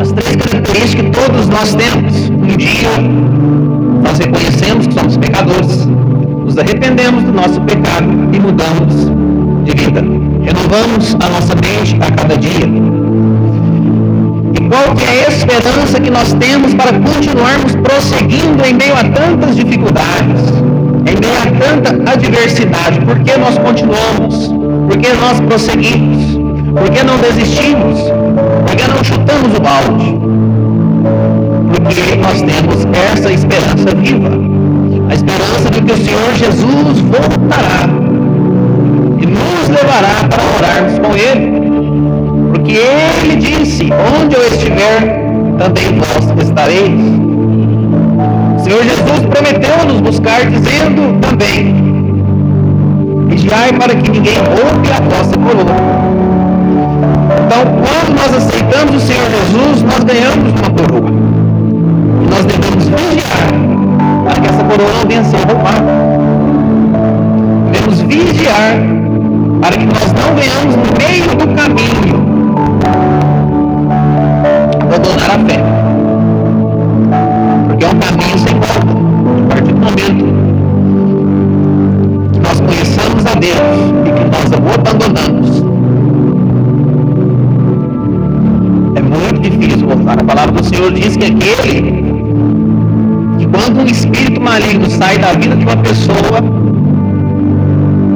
as 0.00 0.12
três 0.12 0.36
características 0.36 1.04
que 1.04 1.10
todos 1.10 1.48
nós 1.48 1.74
temos. 1.74 2.30
Um 2.30 2.56
dia 2.56 2.88
nós 4.02 4.18
reconhecemos 4.18 4.86
que 4.88 4.94
somos 4.94 5.16
pecadores, 5.16 5.86
nos 5.86 6.58
arrependemos 6.58 7.22
do 7.22 7.32
nosso 7.32 7.60
pecado 7.62 8.06
e 8.32 8.40
mudamos 8.40 9.10
de 9.64 9.72
vida. 9.72 10.00
Renovamos 10.42 11.14
a 11.14 11.28
nossa 11.28 11.54
mente 11.54 11.96
a 12.00 12.10
cada 12.10 12.36
dia 12.36 12.99
qual 14.70 14.94
que 14.94 15.04
é 15.04 15.26
a 15.26 15.28
esperança 15.28 16.00
que 16.00 16.10
nós 16.10 16.32
temos 16.34 16.72
para 16.74 16.92
continuarmos 16.92 17.74
prosseguindo 17.74 18.64
em 18.64 18.72
meio 18.72 18.94
a 18.94 19.02
tantas 19.02 19.56
dificuldades, 19.56 20.42
em 21.06 21.16
meio 21.18 21.34
a 21.42 21.58
tanta 21.58 22.12
adversidade? 22.12 23.00
Por 23.00 23.18
que 23.18 23.36
nós 23.36 23.58
continuamos? 23.58 24.46
Por 24.88 24.96
que 24.96 25.12
nós 25.14 25.40
prosseguimos? 25.40 26.38
Por 26.72 26.88
que 26.88 27.02
não 27.02 27.18
desistimos? 27.18 27.98
Por 28.64 28.76
que 28.76 28.86
não 28.86 29.02
chutamos 29.02 29.56
o 29.56 29.60
balde? 29.60 30.20
Porque 31.82 32.16
nós 32.16 32.40
temos 32.40 32.86
essa 33.12 33.32
esperança 33.32 33.92
viva. 33.96 34.30
A 35.10 35.14
esperança 35.14 35.70
de 35.72 35.82
que 35.82 35.92
o 35.92 35.96
Senhor 35.96 36.32
Jesus 36.36 37.00
voltará 37.00 37.88
e 39.18 39.26
nos 39.26 39.68
levará 39.68 40.28
para 40.28 40.42
orarmos 40.56 40.98
com 41.00 41.16
Ele. 41.16 41.59
Porque 42.70 43.26
ele 43.26 43.36
disse: 43.36 43.88
Onde 44.22 44.36
eu 44.36 44.46
estiver, 44.46 45.00
também 45.58 45.98
vós 45.98 46.30
estareis. 46.40 47.00
O 48.56 48.60
Senhor 48.60 48.84
Jesus 48.84 49.26
prometeu 49.28 49.86
nos 49.88 50.00
buscar, 50.00 50.46
dizendo 50.46 51.18
também: 51.20 51.74
Vigiai 53.26 53.72
para 53.72 53.92
que 53.96 54.08
ninguém 54.08 54.36
roube 54.36 54.88
a 54.88 55.00
vossa 55.02 55.36
coroa. 55.36 55.74
Então, 57.44 57.64
quando 57.82 58.16
nós 58.16 58.36
aceitamos 58.36 59.02
o 59.02 59.04
Senhor 59.04 59.28
Jesus, 59.28 59.82
nós 59.82 60.04
ganhamos 60.04 60.52
uma 60.52 60.70
coroa. 60.70 61.10
E 62.22 62.26
nós 62.30 62.44
devemos 62.44 62.84
vigiar 62.84 63.48
para 64.24 64.40
que 64.40 64.48
essa 64.48 64.62
coroa 64.62 64.92
não 64.92 65.08
venha 65.08 65.20
a 65.20 65.24
ser 65.24 65.38
roubada. 65.38 65.92
Devemos 67.72 68.00
vigiar 68.02 68.76
para 69.60 69.76
que 69.76 69.86
nós 69.86 70.12
não 70.12 70.36
venhamos 70.36 70.76
no 70.76 70.84
meio 70.98 71.34
do 71.36 71.48
caminho 71.56 72.19
a 75.30 75.38
fé. 75.38 75.62
Porque 77.66 77.84
é 77.84 77.88
um 77.88 77.98
caminho 77.98 78.38
sem 78.38 78.54
volta. 78.54 78.92
A 79.44 79.54
partir 79.54 79.72
do 79.72 79.80
momento 79.80 80.24
que 82.32 82.40
nós 82.40 82.60
conheçamos 82.60 83.26
a 83.26 83.34
Deus 83.34 83.56
e 84.06 84.10
que 84.12 84.24
nós 84.24 84.50
o 84.50 84.54
abandonamos, 84.74 85.64
é 88.96 89.02
muito 89.02 89.40
difícil 89.40 89.86
voltar. 89.86 90.18
A 90.18 90.24
palavra 90.24 90.52
do 90.52 90.64
Senhor 90.64 90.92
diz 90.92 91.16
que 91.16 91.26
aquele 91.26 92.10
que 93.38 93.46
quando 93.46 93.80
um 93.80 93.86
espírito 93.86 94.40
maligno 94.40 94.90
sai 94.90 95.16
da 95.18 95.32
vida 95.32 95.54
de 95.54 95.64
uma 95.64 95.76
pessoa, 95.76 96.42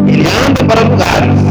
ele 0.08 0.26
anda 0.48 0.64
para 0.64 0.80
lugares 0.82 1.44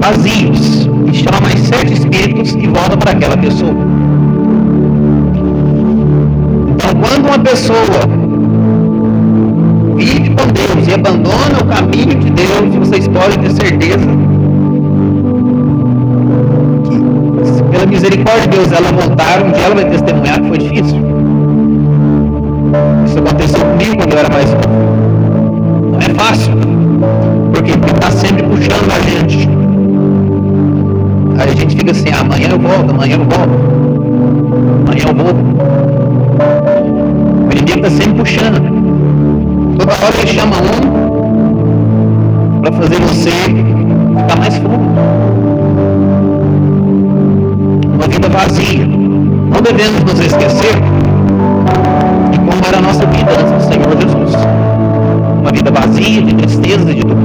vazios 0.00 0.89
e 1.10 1.14
chama 1.14 1.40
mais 1.40 1.58
sete 1.60 1.92
espíritos 1.92 2.52
e 2.54 2.66
volta 2.68 2.96
para 2.96 3.12
aquela 3.12 3.36
pessoa. 3.36 3.74
Então, 6.74 6.90
quando 7.00 7.26
uma 7.26 7.38
pessoa 7.38 8.00
vive 9.96 10.30
com 10.30 10.46
Deus 10.52 10.88
e 10.88 10.94
abandona 10.94 11.58
o 11.60 11.66
caminho 11.66 12.14
de 12.14 12.30
Deus, 12.30 12.74
vocês 12.76 13.08
podem 13.08 13.38
ter 13.38 13.50
certeza 13.50 14.06
que, 16.84 17.62
pela 17.70 17.86
misericórdia 17.86 18.42
de 18.42 18.48
Deus, 18.48 18.72
ela 18.72 18.92
voltar, 18.92 19.42
dia 19.52 19.64
ela 19.64 19.74
vai 19.74 19.90
testemunhar 19.90 20.40
que 20.40 20.48
foi 20.48 20.58
difícil. 20.58 21.00
Isso 23.04 23.18
aconteceu 23.18 23.60
comigo 23.60 23.96
quando 23.96 24.12
eu 24.12 24.18
era 24.18 24.28
mais 24.28 24.50
novo. 24.50 24.68
Não 25.90 25.98
é 25.98 26.14
fácil, 26.14 26.52
porque 27.52 27.72
está 27.72 28.10
sempre 28.12 28.44
puxando 28.44 28.90
a 28.92 29.00
gente 29.00 29.59
a 31.48 31.54
gente 31.54 31.74
fica 31.74 31.90
assim, 31.90 32.10
amanhã 32.10 32.48
eu 32.50 32.58
volto, 32.58 32.90
amanhã 32.90 33.14
eu 33.14 33.24
volto, 33.24 33.50
amanhã 34.86 35.04
eu 35.08 35.14
volto. 35.14 35.40
O 37.46 37.52
inimigo 37.52 37.78
está 37.78 37.90
sempre 37.90 38.14
puxando. 38.14 38.60
Toda 39.78 39.92
hora 39.92 40.14
ele 40.18 40.26
chama 40.26 40.56
um 40.56 40.80
para 42.60 42.72
fazer 42.72 43.00
você 43.00 43.30
ficar 43.30 44.36
mais 44.38 44.56
fundo. 44.58 44.90
Uma 47.94 48.06
vida 48.08 48.28
vazia. 48.28 48.86
Não 48.86 49.62
devemos 49.62 50.00
nos 50.04 50.20
esquecer 50.20 50.74
de 52.30 52.38
como 52.38 52.66
era 52.66 52.78
a 52.78 52.82
nossa 52.82 53.06
vida 53.06 53.32
antes 53.32 53.52
do 53.52 53.62
Senhor 53.72 53.96
Jesus. 54.00 54.34
Uma 55.40 55.50
vida 55.50 55.70
vazia, 55.70 56.22
de 56.22 56.34
tristeza, 56.34 56.94
de 56.94 57.02
dor 57.02 57.19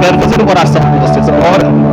quero 0.00 0.18
fazer 0.18 0.40
uma 0.40 0.50
oração 0.50 0.80
com 0.80 1.00
vocês 1.00 1.28
agora. 1.28 1.87